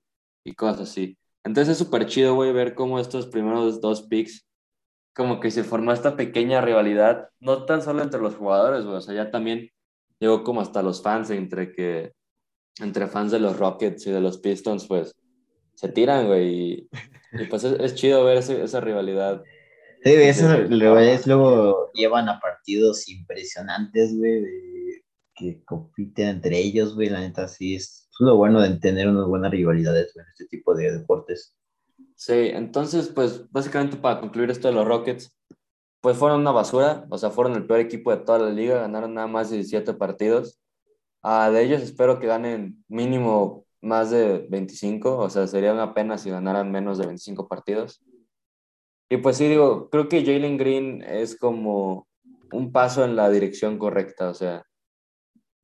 y 0.44 0.54
cosas 0.54 0.82
así. 0.82 1.18
Entonces 1.44 1.74
es 1.74 1.78
súper 1.78 2.06
chido, 2.06 2.36
güey, 2.36 2.54
ver 2.54 2.76
cómo 2.76 3.00
estos 3.00 3.28
primeros 3.28 3.82
dos 3.82 4.04
picks, 4.04 4.46
como 5.16 5.40
que 5.40 5.52
se 5.52 5.64
formó 5.64 5.92
esta 5.92 6.16
pequeña 6.16 6.62
rivalidad, 6.62 7.30
no 7.40 7.66
tan 7.66 7.82
solo 7.82 8.04
entre 8.04 8.22
los 8.22 8.36
jugadores, 8.36 8.86
güey, 8.86 8.98
o 8.98 9.02
sea, 9.02 9.16
ya 9.16 9.32
también 9.32 9.70
llegó 10.20 10.44
como 10.44 10.62
hasta 10.62 10.84
los 10.84 11.02
fans, 11.02 11.30
entre 11.32 11.72
que, 11.72 12.14
entre 12.80 13.08
fans 13.08 13.32
de 13.32 13.40
los 13.40 13.58
Rockets 13.58 14.08
y 14.08 14.12
de 14.12 14.22
los 14.22 14.38
Pistons, 14.38 14.88
pues, 14.88 15.16
se 15.76 15.90
tiran, 15.90 16.28
güey, 16.28 16.88
y, 17.32 17.46
pues 17.50 17.64
es, 17.64 17.96
chido 17.96 18.24
ver 18.26 18.38
esa 18.38 18.82
rivalidad 18.82 19.44
Sí, 20.04 20.12
esos 20.14 20.70
luego 20.70 21.92
llevan 21.94 22.30
a 22.30 22.40
partidos 22.40 23.10
impresionantes, 23.10 24.18
güey, 24.18 24.44
que 25.36 25.64
compiten 25.66 26.28
entre 26.30 26.58
ellos, 26.58 26.96
güey, 26.96 27.10
la 27.10 27.20
neta 27.20 27.48
sí 27.48 27.76
es, 27.76 28.10
lo 28.20 28.36
bueno 28.36 28.62
de 28.62 28.78
tener 28.78 29.08
unas 29.08 29.28
buenas 29.28 29.52
rivalidades 29.52 30.16
en 30.16 30.26
este 30.32 30.46
tipo 30.48 30.74
de 30.76 30.92
deportes. 30.92 31.56
Sí, 32.16 32.50
entonces, 32.54 33.08
pues 33.08 33.50
básicamente 33.52 33.98
para 33.98 34.20
concluir 34.20 34.50
esto 34.50 34.68
de 34.68 34.74
los 34.74 34.86
Rockets, 34.86 35.34
pues 36.02 36.18
fueron 36.18 36.42
una 36.42 36.52
basura, 36.52 37.06
o 37.10 37.18
sea, 37.18 37.30
fueron 37.30 37.56
el 37.56 37.66
peor 37.66 37.80
equipo 37.80 38.12
de 38.12 38.24
toda 38.24 38.40
la 38.40 38.50
liga, 38.52 38.82
ganaron 38.82 39.14
nada 39.14 39.28
más 39.28 39.50
17 39.50 39.94
partidos. 39.94 40.60
Ah, 41.22 41.50
de 41.50 41.64
ellos 41.64 41.82
espero 41.82 42.20
que 42.20 42.28
ganen 42.28 42.84
mínimo 42.88 43.66
más 43.82 44.12
de 44.12 44.48
25, 44.50 45.18
o 45.18 45.30
sea, 45.30 45.48
serían 45.48 45.80
apenas 45.80 46.22
si 46.22 46.30
ganaran 46.30 46.72
menos 46.72 46.98
de 46.98 47.06
25 47.06 47.48
partidos. 47.48 48.02
Y 49.10 49.18
pues 49.18 49.38
sí, 49.38 49.48
digo, 49.48 49.90
creo 49.90 50.08
que 50.08 50.24
Jalen 50.24 50.58
Green 50.58 51.02
es 51.02 51.36
como 51.36 52.08
un 52.52 52.72
paso 52.72 53.04
en 53.04 53.16
la 53.16 53.30
dirección 53.30 53.80
correcta, 53.80 54.30
o 54.30 54.34
sea, 54.36 54.64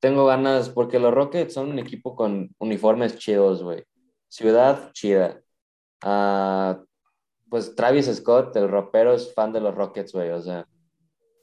tengo 0.00 0.26
ganas, 0.26 0.68
porque 0.70 0.98
los 0.98 1.14
Rockets 1.14 1.54
son 1.54 1.70
un 1.70 1.78
equipo 1.78 2.14
con 2.16 2.54
uniformes 2.58 3.18
chidos, 3.18 3.62
güey. 3.62 3.84
Ciudad 4.28 4.92
chida. 4.92 5.40
Ah, 6.02 6.82
pues 7.48 7.74
Travis 7.74 8.06
Scott, 8.06 8.54
el 8.56 8.68
rapero, 8.68 9.14
es 9.14 9.32
fan 9.34 9.52
de 9.52 9.60
los 9.60 9.74
Rockets, 9.74 10.12
güey, 10.12 10.30
o 10.30 10.42
sea, 10.42 10.66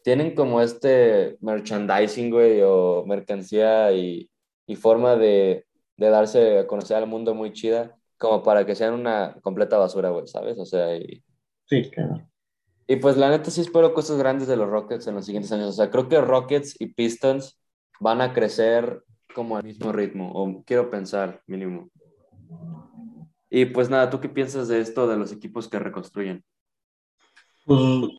tienen 0.04 0.36
como 0.36 0.62
este 0.62 1.38
merchandising, 1.42 2.30
güey, 2.30 2.62
o 2.64 3.06
mercancía 3.06 3.92
y, 3.94 4.30
y 4.68 4.76
forma 4.76 5.16
de, 5.16 5.66
de, 5.98 6.10
darse 6.10 6.60
a 6.60 6.68
conocer 6.68 6.98
al 6.98 7.08
mundo 7.08 7.34
muy 7.34 7.54
chida, 7.54 7.98
como 8.18 8.44
para 8.44 8.66
que 8.66 8.76
sean 8.76 8.94
una 8.94 9.38
completa 9.42 9.78
basura, 9.78 10.10
güey, 10.10 10.28
¿sabes? 10.28 10.60
O 10.60 10.66
sea, 10.66 10.96
y, 10.98 11.24
Sí, 11.74 11.90
claro. 11.90 12.22
Y 12.86 12.98
pues 12.98 13.18
la 13.18 13.30
neta 13.30 13.50
sí 13.50 13.62
espero 13.62 13.94
cosas 13.94 14.18
grandes 14.20 14.48
de 14.48 14.56
los 14.56 14.70
Rockets 14.70 15.08
en 15.08 15.16
los 15.16 15.26
siguientes 15.26 15.52
años. 15.52 15.70
O 15.70 15.72
sea, 15.74 15.90
creo 15.90 16.08
que 16.08 16.22
Rockets 16.22 16.80
y 16.80 16.88
Pistons 16.94 17.60
van 18.00 18.22
a 18.22 18.34
crecer 18.34 19.04
como 19.34 19.58
al 19.58 19.64
mismo 19.64 19.92
ritmo, 19.92 20.32
o 20.34 20.64
quiero 20.64 20.92
pensar 20.92 21.42
mínimo. 21.48 21.90
Y 23.50 23.66
pues 23.66 23.90
nada, 23.90 24.12
¿tú 24.12 24.20
qué 24.20 24.30
piensas 24.30 24.68
de 24.68 24.82
esto 24.82 25.08
de 25.08 25.18
los 25.18 25.32
equipos 25.32 25.68
que 25.68 25.80
reconstruyen? 25.80 26.44
Pues, 27.66 28.12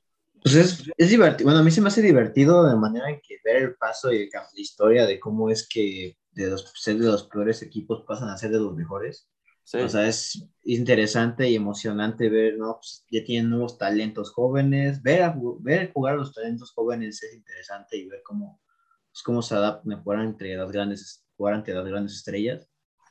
pues 0.43 0.55
es, 0.57 0.91
es, 0.97 1.11
divertido. 1.11 1.47
Bueno, 1.47 1.61
a 1.61 1.63
mí 1.63 1.71
se 1.71 1.81
me 1.81 1.89
hace 1.89 2.03
divertido 2.03 2.65
de 2.69 2.75
manera 2.75 3.11
en 3.11 3.21
que 3.21 3.37
ver 3.45 3.57
el 3.63 3.77
paso 3.77 4.13
y 4.13 4.29
la 4.31 4.43
historia 4.55 5.07
de 5.07 5.21
cómo 5.21 5.51
es 5.51 5.69
que 5.69 6.17
de 6.33 6.51
los, 6.51 6.73
ser 6.75 6.99
de 6.99 7.07
los 7.07 7.29
peores 7.29 7.63
equipos 7.63 8.03
pasan 8.05 8.31
a 8.31 8.37
ser 8.37 8.51
de 8.51 8.59
los 8.59 8.75
mejores. 8.75 9.29
O 9.73 9.89
sea, 9.89 10.07
es 10.07 10.47
interesante 10.63 11.49
y 11.49 11.57
emocionante 11.57 12.29
ver, 12.29 12.59
¿no? 12.59 12.75
Pues 12.75 13.05
ya 13.11 13.25
tienen 13.25 13.51
nuevos 13.51 13.79
talentos 13.79 14.31
jóvenes, 14.31 15.03
ver, 15.03 15.33
ver 15.61 15.93
jugar 15.93 16.15
a 16.15 16.17
los 16.19 16.35
talentos 16.35 16.73
jóvenes 16.73 17.23
es 17.23 17.35
interesante 17.35 17.97
y 17.97 18.07
ver 18.07 18.23
cómo, 18.23 18.61
pues, 19.11 19.23
cómo 19.23 19.41
se 19.41 19.55
adaptan 19.55 19.93
a 19.93 20.03
jugar 20.03 20.21
entre 20.21 20.55
las 20.55 20.71
grandes, 20.71 21.25
jugar 21.37 21.55
ante 21.55 21.73
las 21.73 21.87
grandes 21.87 22.15
estrellas. 22.15 22.69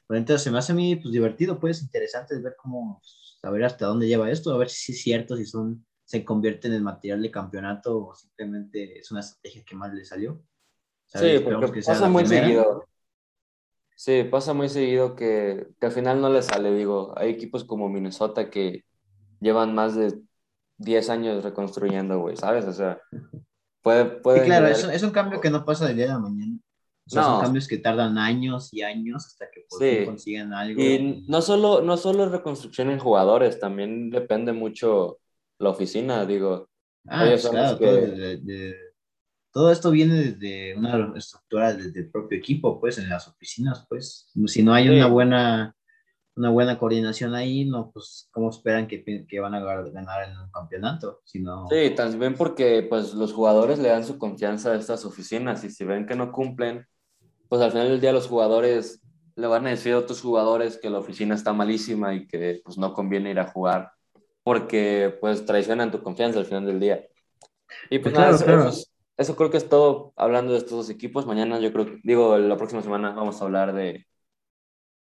Pero 0.07 0.19
entonces 0.19 0.43
se 0.43 0.51
me 0.51 0.59
hace 0.59 0.73
a 0.73 0.75
mí 0.75 0.95
pues, 0.95 1.11
divertido, 1.11 1.59
pues 1.59 1.81
interesante 1.81 2.39
ver 2.39 2.55
cómo, 2.55 3.01
saber 3.41 3.61
pues, 3.61 3.73
hasta 3.73 3.87
dónde 3.87 4.07
lleva 4.07 4.29
esto, 4.29 4.53
a 4.53 4.57
ver 4.57 4.69
si 4.69 4.91
es 4.91 5.01
cierto, 5.01 5.35
si 5.35 5.45
son, 5.45 5.85
se 6.05 6.23
convierten 6.23 6.73
en 6.73 6.83
material 6.83 7.21
de 7.21 7.31
campeonato 7.31 7.97
o 7.97 8.15
simplemente 8.15 8.99
es 8.99 9.11
una 9.11 9.21
estrategia 9.21 9.63
que 9.65 9.75
más 9.75 9.91
le 9.93 10.05
salió. 10.05 10.41
Sí, 11.07 11.39
porque 11.43 11.71
que 11.71 11.81
pasa 11.81 12.07
muy 12.07 12.25
seguido. 12.25 12.85
Sí, 14.03 14.25
pasa 14.25 14.53
muy 14.53 14.67
seguido 14.67 15.15
que, 15.15 15.65
que, 15.79 15.85
al 15.85 15.93
final 15.93 16.19
no 16.19 16.29
le 16.29 16.41
sale, 16.41 16.73
digo, 16.73 17.13
hay 17.15 17.29
equipos 17.29 17.63
como 17.63 17.87
Minnesota 17.87 18.49
que 18.49 18.83
llevan 19.39 19.73
más 19.73 19.95
de 19.95 20.19
10 20.79 21.09
años 21.09 21.41
reconstruyendo, 21.41 22.19
güey, 22.19 22.35
¿sabes? 22.35 22.65
O 22.65 22.73
sea, 22.73 22.99
puede... 23.81 24.03
puede 24.03 24.43
claro, 24.43 24.67
es, 24.67 24.83
es, 24.83 25.03
un 25.03 25.11
cambio 25.11 25.39
que 25.39 25.49
no 25.49 25.63
pasa 25.63 25.87
del 25.87 25.95
día 25.95 26.07
a 26.07 26.15
la 26.15 26.19
mañana. 26.19 26.57
O 27.07 27.09
sea, 27.09 27.23
son 27.23 27.41
cambios 27.43 27.65
que 27.65 27.77
tardan 27.77 28.17
años 28.17 28.73
y 28.73 28.81
años 28.81 29.25
hasta 29.25 29.49
que 29.49 29.65
por 29.69 30.05
consigan 30.05 30.51
algo. 30.51 30.81
Y 30.81 31.23
no 31.29 31.41
solo, 31.41 31.81
no 31.81 31.95
solo 31.95 32.27
reconstrucción 32.27 32.89
en 32.89 32.99
jugadores, 32.99 33.57
también 33.57 34.09
depende 34.09 34.51
mucho 34.51 35.19
la 35.59 35.69
oficina, 35.69 36.25
digo. 36.25 36.67
Ah, 37.07 37.25
claro, 37.39 37.77
de 37.77 38.75
todo 39.53 39.71
esto 39.71 39.91
viene 39.91 40.15
desde 40.15 40.75
una 40.75 41.13
estructura 41.15 41.73
del 41.73 42.09
propio 42.09 42.37
equipo, 42.37 42.79
pues, 42.79 42.97
en 42.97 43.07
las 43.07 43.27
oficinas, 43.27 43.85
pues. 43.87 44.29
Si 44.47 44.63
no 44.63 44.73
hay 44.73 44.89
una 44.89 45.07
buena 45.07 45.75
una 46.35 46.49
buena 46.49 46.79
coordinación 46.79 47.35
ahí, 47.35 47.63
no, 47.65 47.91
pues, 47.91 48.27
¿cómo 48.31 48.49
esperan 48.49 48.87
que, 48.87 49.03
que 49.27 49.39
van 49.39 49.53
a 49.53 49.59
ganar 49.59 50.29
en 50.29 50.35
un 50.35 50.49
campeonato? 50.49 51.21
Si 51.23 51.39
no... 51.39 51.67
Sí, 51.69 51.91
también 51.95 52.33
porque, 52.33 52.81
pues, 52.89 53.13
los 53.13 53.33
jugadores 53.33 53.77
le 53.77 53.89
dan 53.89 54.03
su 54.03 54.17
confianza 54.17 54.71
a 54.71 54.75
estas 54.75 55.05
oficinas 55.05 55.63
y 55.63 55.69
si 55.69 55.85
ven 55.85 56.07
que 56.07 56.15
no 56.15 56.31
cumplen, 56.31 56.87
pues, 57.49 57.61
al 57.61 57.71
final 57.71 57.89
del 57.89 58.01
día 58.01 58.11
los 58.11 58.27
jugadores 58.27 59.03
le 59.35 59.45
van 59.45 59.67
a 59.67 59.69
decir 59.69 59.93
a 59.93 59.99
otros 59.99 60.21
jugadores 60.21 60.77
que 60.77 60.89
la 60.89 60.97
oficina 60.97 61.35
está 61.35 61.53
malísima 61.53 62.15
y 62.15 62.27
que 62.27 62.61
pues 62.63 62.77
no 62.77 62.93
conviene 62.93 63.31
ir 63.31 63.39
a 63.39 63.47
jugar 63.47 63.91
porque 64.43 65.17
pues 65.19 65.45
traicionan 65.45 65.89
tu 65.89 66.03
confianza 66.03 66.39
al 66.39 66.45
final 66.45 66.65
del 66.65 66.79
día. 66.79 67.07
Y 67.89 67.99
pues, 67.99 68.13
nada, 68.13 68.37
eso, 69.17 69.35
creo 69.35 69.51
que 69.51 69.57
es 69.57 69.69
todo 69.69 70.13
hablando 70.15 70.53
de 70.53 70.59
estos 70.59 70.71
dos 70.71 70.89
equipos. 70.89 71.25
Mañana 71.25 71.59
yo 71.59 71.71
creo 71.73 71.85
digo, 72.03 72.37
la 72.37 72.57
próxima 72.57 72.81
semana 72.81 73.13
vamos 73.13 73.41
a 73.41 73.45
hablar 73.45 73.73
de, 73.73 74.05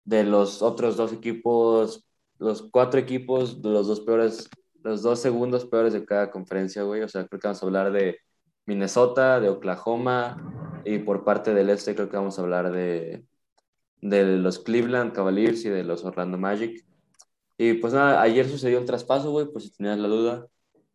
de 0.05 0.25
los 0.25 0.62
otros 0.62 0.97
dos 0.97 1.12
equipos, 1.12 2.07
los 2.38 2.62
cuatro 2.71 3.01
equipos, 3.01 3.62
de 3.62 3.71
los 3.71 3.87
dos 3.87 4.01
peores, 4.01 4.49
los 4.83 5.03
dos 5.03 5.21
segundos 5.21 5.64
peores 5.67 5.93
de 5.93 6.05
cada 6.05 6.31
conferencia, 6.31 6.83
güey. 6.83 7.03
O 7.03 7.09
sea, 7.09 7.27
creo 7.27 7.40
que 7.40 7.49
vamos 7.49 7.62
a 7.62 7.67
hablar 7.67 7.93
de 7.93 8.19
Minnesota, 8.67 9.40
de 9.40 9.49
Oklahoma 9.49 10.83
y 10.85 10.99
por 10.99 11.25
parte 11.25 11.55
del 11.55 11.71
este 11.71 11.95
creo 11.95 12.09
que 12.11 12.17
vamos 12.17 12.38
a 12.38 12.43
hablar 12.43 12.73
de, 12.73 13.25
de 14.01 14.38
los 14.38 14.59
Cleveland 14.59 15.12
Cavaliers 15.12 15.64
y 15.64 15.71
de 15.71 15.85
los 15.85 16.05
Orlando 16.05 16.38
Magic. 16.38 16.85
Y 17.57 17.75
pues 17.75 17.93
nada, 17.95 18.21
ayer 18.23 18.49
sucedió 18.49 18.79
el 18.79 18.85
traspaso, 18.85 19.31
güey, 19.31 19.47
por 19.47 19.62
si 19.62 19.71
tenías 19.73 19.99
la 19.99 20.09
duda. 20.09 20.47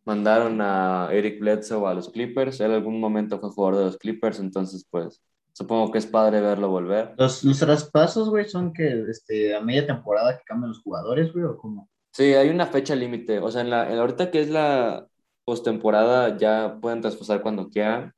Mandaron 0.04 0.60
a 0.60 1.08
Eric 1.12 1.40
Bledsoe 1.40 1.86
a 1.86 1.94
los 1.94 2.08
Clippers. 2.08 2.60
Él 2.60 2.72
algún 2.72 3.00
momento 3.00 3.38
fue 3.38 3.50
jugador 3.50 3.78
de 3.78 3.84
los 3.86 3.98
Clippers, 3.98 4.40
entonces 4.40 4.86
pues 4.90 5.22
supongo 5.52 5.92
que 5.92 5.98
es 5.98 6.06
padre 6.06 6.40
verlo 6.40 6.68
volver. 6.68 7.14
¿Los, 7.18 7.44
los 7.44 7.58
traspasos, 7.58 8.30
güey, 8.30 8.48
son 8.48 8.72
que 8.72 9.04
este, 9.08 9.54
a 9.54 9.60
media 9.60 9.86
temporada 9.86 10.36
que 10.38 10.44
cambian 10.44 10.70
los 10.70 10.82
jugadores, 10.82 11.32
güey, 11.32 11.44
o 11.44 11.56
cómo? 11.56 11.88
Sí, 12.12 12.34
hay 12.34 12.48
una 12.48 12.66
fecha 12.66 12.94
límite. 12.94 13.38
O 13.38 13.50
sea, 13.50 13.60
en 13.60 13.70
la, 13.70 13.92
en 13.92 13.98
ahorita 13.98 14.30
que 14.30 14.40
es 14.40 14.50
la 14.50 15.06
postemporada 15.44 16.36
ya 16.36 16.78
pueden 16.80 17.00
traspasar 17.00 17.42
cuando 17.42 17.68
quieran. 17.70 18.12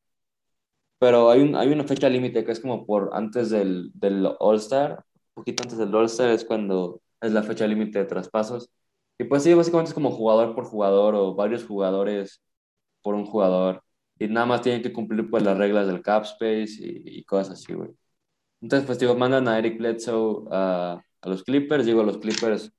Pero 0.98 1.30
hay, 1.30 1.42
un, 1.42 1.56
hay 1.56 1.68
una 1.68 1.84
fecha 1.84 2.08
límite 2.08 2.44
que 2.44 2.52
es 2.52 2.60
como 2.60 2.86
por 2.86 3.10
antes 3.12 3.50
del, 3.50 3.90
del 3.94 4.28
All-Star, 4.38 5.04
un 5.34 5.42
poquito 5.42 5.64
antes 5.64 5.78
del 5.78 5.94
All-Star 5.94 6.30
es 6.30 6.44
cuando 6.44 7.00
es 7.20 7.32
la 7.32 7.42
fecha 7.42 7.66
límite 7.66 7.98
de 7.98 8.04
traspasos. 8.04 8.70
Y 9.18 9.24
pues 9.24 9.42
sí, 9.42 9.54
básicamente 9.54 9.90
es 9.90 9.94
como 9.94 10.10
jugador 10.10 10.54
por 10.54 10.64
jugador 10.64 11.14
o 11.14 11.34
varios 11.34 11.64
jugadores 11.64 12.42
por 13.02 13.14
un 13.14 13.26
jugador. 13.26 13.82
Y 14.18 14.28
nada 14.28 14.46
más 14.46 14.62
tienen 14.62 14.82
que 14.82 14.92
cumplir 14.92 15.28
pues 15.30 15.42
las 15.42 15.58
reglas 15.58 15.86
del 15.86 16.02
cap 16.02 16.24
space 16.24 16.76
y, 16.80 17.02
y 17.20 17.24
cosas 17.24 17.50
así, 17.60 17.74
güey. 17.74 17.90
Entonces, 18.60 18.86
pues 18.86 18.98
digo, 18.98 19.16
mandan 19.16 19.48
a 19.48 19.58
Eric 19.58 19.78
Bledsoe 19.78 20.44
a, 20.50 21.02
a 21.20 21.28
los 21.28 21.42
Clippers. 21.44 21.86
Digo, 21.86 22.02
los 22.04 22.18
Clippers 22.18 22.72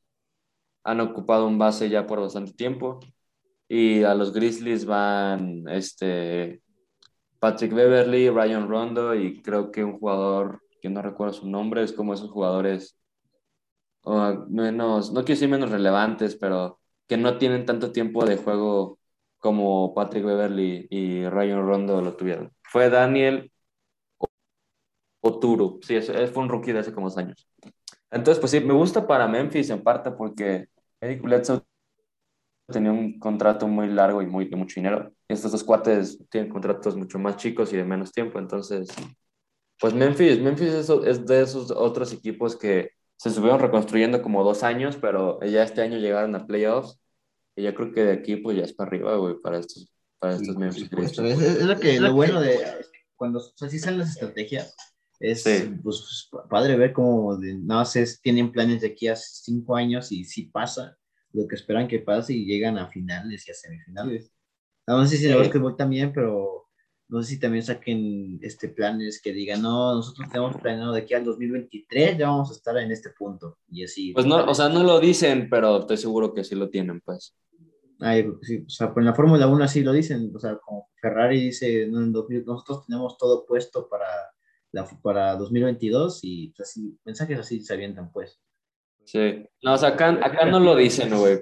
han 0.83 1.01
ocupado 1.01 1.47
un 1.47 1.57
base 1.57 1.89
ya 1.89 2.07
por 2.07 2.19
bastante 2.21 2.53
tiempo. 2.53 2.99
Y 3.67 4.03
a 4.03 4.13
los 4.15 4.33
Grizzlies 4.33 4.85
van 4.85 5.67
este, 5.69 6.61
Patrick 7.39 7.73
Beverly, 7.73 8.29
Ryan 8.29 8.69
Rondo 8.69 9.15
y 9.15 9.41
creo 9.41 9.71
que 9.71 9.83
un 9.83 9.99
jugador 9.99 10.61
que 10.81 10.89
no 10.89 11.01
recuerdo 11.01 11.33
su 11.33 11.49
nombre, 11.49 11.83
es 11.83 11.93
como 11.93 12.13
esos 12.13 12.29
jugadores 12.29 12.97
menos, 14.49 15.11
no 15.11 15.21
quiero 15.21 15.35
decir 15.35 15.49
menos 15.49 15.71
relevantes, 15.71 16.35
pero 16.35 16.79
que 17.07 17.17
no 17.17 17.37
tienen 17.37 17.65
tanto 17.65 17.91
tiempo 17.91 18.25
de 18.25 18.37
juego 18.37 18.99
como 19.39 19.93
Patrick 19.93 20.25
Beverly 20.25 20.87
y 20.89 21.27
Ryan 21.27 21.65
Rondo 21.65 22.01
lo 22.01 22.15
tuvieron. 22.15 22.51
Fue 22.63 22.89
Daniel 22.89 23.51
Oturu, 25.21 25.79
sí, 25.81 25.99
fue 26.01 26.43
un 26.43 26.49
rookie 26.49 26.73
de 26.73 26.79
hace 26.79 26.93
como 26.93 27.07
dos 27.07 27.17
años. 27.17 27.47
Entonces, 28.11 28.39
pues 28.39 28.51
sí, 28.51 28.59
me 28.59 28.73
gusta 28.73 29.07
para 29.07 29.27
Memphis 29.27 29.69
en 29.69 29.81
parte 29.81 30.11
porque 30.11 30.67
Eric 31.01 31.21
Bledsoe 31.21 31.63
tenía 32.71 32.91
un 32.91 33.19
contrato 33.19 33.67
muy 33.67 33.87
largo 33.87 34.21
y 34.21 34.27
muy, 34.27 34.47
de 34.47 34.55
mucho 34.55 34.75
dinero. 34.75 35.11
Estos 35.27 35.51
dos 35.51 35.63
cuates 35.63 36.19
tienen 36.29 36.49
contratos 36.49 36.95
mucho 36.95 37.19
más 37.19 37.37
chicos 37.37 37.71
y 37.73 37.77
de 37.77 37.83
menos 37.83 38.11
tiempo. 38.11 38.39
Entonces, 38.39 38.89
pues 39.79 39.93
Memphis, 39.93 40.39
Memphis 40.39 40.73
es, 40.73 40.89
es 40.89 41.25
de 41.25 41.41
esos 41.41 41.71
otros 41.71 42.13
equipos 42.13 42.55
que 42.55 42.91
se 43.23 43.29
estuvieron 43.29 43.61
reconstruyendo 43.61 44.21
como 44.21 44.43
dos 44.43 44.63
años, 44.63 44.97
pero 44.99 45.39
ya 45.45 45.63
este 45.63 45.81
año 45.81 45.97
llegaron 45.97 46.35
a 46.35 46.45
playoffs. 46.45 46.99
Y 47.55 47.63
yo 47.63 47.73
creo 47.73 47.93
que 47.93 48.03
de 48.03 48.11
aquí 48.11 48.35
pues 48.35 48.57
ya 48.57 48.63
es 48.63 48.73
para 48.73 48.89
arriba, 48.89 49.15
güey, 49.15 49.35
para 49.41 49.59
estos, 49.59 49.89
para 50.19 50.35
estos 50.35 50.57
Memphis 50.57 50.89
Es, 50.91 51.17
es, 51.17 51.63
lo, 51.63 51.79
que, 51.79 52.01
lo 52.01 52.13
bueno 52.13 52.41
de 52.41 52.59
cuando 53.15 53.41
así 53.61 53.79
salen 53.79 53.99
las 53.99 54.09
estrategias. 54.09 54.75
Es 55.21 55.45
pues, 55.81 56.29
padre 56.49 56.75
ver 56.75 56.91
cómo 56.91 57.37
de, 57.37 57.53
nada 57.53 57.81
más 57.81 58.19
tienen 58.21 58.51
planes 58.51 58.81
de 58.81 58.87
aquí 58.87 59.07
a 59.07 59.15
cinco 59.15 59.77
años 59.77 60.11
y 60.11 60.25
si 60.25 60.47
pasa 60.47 60.97
lo 61.31 61.47
que 61.47 61.55
esperan 61.55 61.87
que 61.87 61.99
pase 61.99 62.33
y 62.33 62.43
llegan 62.43 62.77
a 62.77 62.89
finales 62.89 63.47
y 63.47 63.51
a 63.51 63.53
semifinales. 63.53 64.33
No 64.85 65.07
sé 65.07 65.15
si 65.15 65.27
en 65.27 65.31
el 65.31 65.37
básquetbol 65.37 65.77
también, 65.77 66.11
pero 66.11 66.62
no 67.13 67.21
sé 67.21 67.35
si 67.35 67.39
también 67.39 67.63
saquen 67.63 68.39
este, 68.41 68.69
planes 68.69 69.21
que 69.21 69.31
digan, 69.31 69.61
no, 69.61 69.93
nosotros 69.93 70.27
tenemos 70.31 70.59
planeado 70.59 70.93
de 70.93 71.01
aquí 71.01 71.13
al 71.13 71.23
2023, 71.23 72.17
ya 72.17 72.27
vamos 72.27 72.49
a 72.49 72.53
estar 72.53 72.75
en 72.79 72.91
este 72.91 73.11
punto. 73.11 73.59
Y 73.69 73.83
así. 73.83 74.13
Pues 74.13 74.25
no, 74.25 74.43
o 74.43 74.55
sea, 74.55 74.67
no 74.67 74.81
lo 74.81 74.99
dicen, 74.99 75.47
pero 75.47 75.77
estoy 75.77 75.97
seguro 75.97 76.33
que 76.33 76.43
sí 76.43 76.55
lo 76.55 76.71
tienen, 76.71 77.01
pues. 77.01 77.35
Ay, 77.99 78.25
sí, 78.41 78.63
o 78.65 78.69
sea, 78.69 78.91
pues 78.91 79.03
en 79.03 79.05
la 79.05 79.13
Fórmula 79.13 79.47
1 79.47 79.63
así 79.63 79.83
lo 79.83 79.91
dicen, 79.91 80.31
o 80.35 80.39
sea, 80.39 80.57
como 80.57 80.89
Ferrari 80.99 81.39
dice, 81.39 81.85
no, 81.87 82.01
en 82.01 82.11
2000, 82.11 82.45
nosotros 82.45 82.87
tenemos 82.87 83.15
todo 83.19 83.45
puesto 83.45 83.87
para, 83.87 84.07
la, 84.71 84.87
para 85.03 85.35
2022 85.35 86.19
y 86.23 86.47
pues, 86.47 86.67
así, 86.67 86.97
mensajes 87.05 87.37
así 87.37 87.59
se 87.59 87.75
avientan, 87.75 88.11
pues. 88.11 88.41
Sí. 89.05 89.45
No, 89.61 89.75
o 89.75 89.77
sea, 89.77 89.89
acá, 89.89 90.09
acá 90.19 90.47
no 90.47 90.59
lo 90.59 90.75
dicen, 90.75 91.15
güey. 91.15 91.39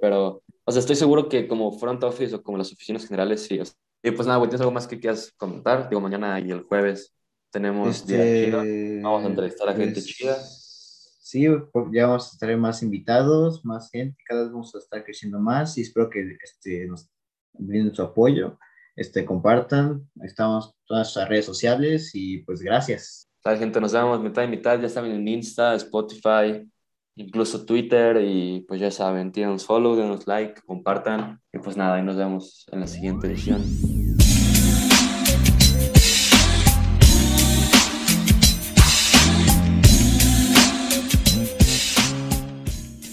Pero, 0.00 0.42
o 0.64 0.72
sea, 0.72 0.80
estoy 0.80 0.96
seguro 0.96 1.28
que 1.28 1.46
como 1.46 1.72
front 1.72 2.02
office 2.04 2.34
o 2.34 2.42
como 2.42 2.56
las 2.56 2.72
oficinas 2.72 3.06
generales, 3.06 3.42
sí. 3.42 3.60
Y 4.02 4.10
pues 4.10 4.26
nada, 4.26 4.38
güey, 4.38 4.48
¿tienes 4.48 4.60
algo 4.60 4.72
más 4.72 4.86
que 4.86 4.98
quieras 4.98 5.32
comentar? 5.36 5.88
Digo, 5.88 6.00
mañana 6.00 6.40
y 6.40 6.50
el 6.50 6.62
jueves 6.62 7.14
tenemos 7.50 7.88
este, 7.88 8.50
Vamos 9.02 9.24
a 9.24 9.26
entrevistar 9.26 9.68
a 9.68 9.74
gente 9.74 9.94
pues, 9.94 10.06
chida. 10.06 10.36
Sí, 10.42 11.46
ya 11.92 12.06
vamos 12.06 12.28
a 12.28 12.32
estar 12.32 12.56
más 12.56 12.82
invitados, 12.82 13.64
más 13.64 13.90
gente, 13.90 14.16
cada 14.26 14.42
vez 14.42 14.52
vamos 14.52 14.74
a 14.74 14.78
estar 14.78 15.04
creciendo 15.04 15.38
más 15.38 15.78
y 15.78 15.82
espero 15.82 16.10
que 16.10 16.36
este, 16.42 16.86
nos 16.86 17.08
brinden 17.52 17.94
su 17.94 18.02
apoyo, 18.02 18.58
este, 18.96 19.24
compartan, 19.24 20.08
estamos 20.22 20.66
en 20.66 20.72
todas 20.86 21.14
las 21.14 21.28
redes 21.28 21.44
sociales 21.44 22.10
y 22.14 22.38
pues 22.38 22.62
gracias. 22.62 23.28
La 23.44 23.56
gente, 23.56 23.80
nos 23.80 23.92
vemos 23.92 24.20
mitad 24.20 24.42
y 24.42 24.48
mitad, 24.48 24.80
ya 24.80 24.88
saben 24.88 25.12
en 25.12 25.28
Insta, 25.28 25.74
Spotify, 25.76 26.68
incluso 27.16 27.64
Twitter 27.64 28.22
y 28.24 28.64
pues 28.68 28.80
ya 28.80 28.90
saben, 28.90 29.32
tienen 29.32 29.58
follow, 29.60 29.96
denos 29.96 30.26
like, 30.26 30.62
compartan 30.62 31.40
y 31.52 31.58
pues 31.58 31.76
nada, 31.76 31.98
y 31.98 32.02
nos 32.02 32.16
vemos 32.16 32.66
en 32.72 32.80
la 32.80 32.86
siguiente 32.86 33.26
edición. 33.26 33.99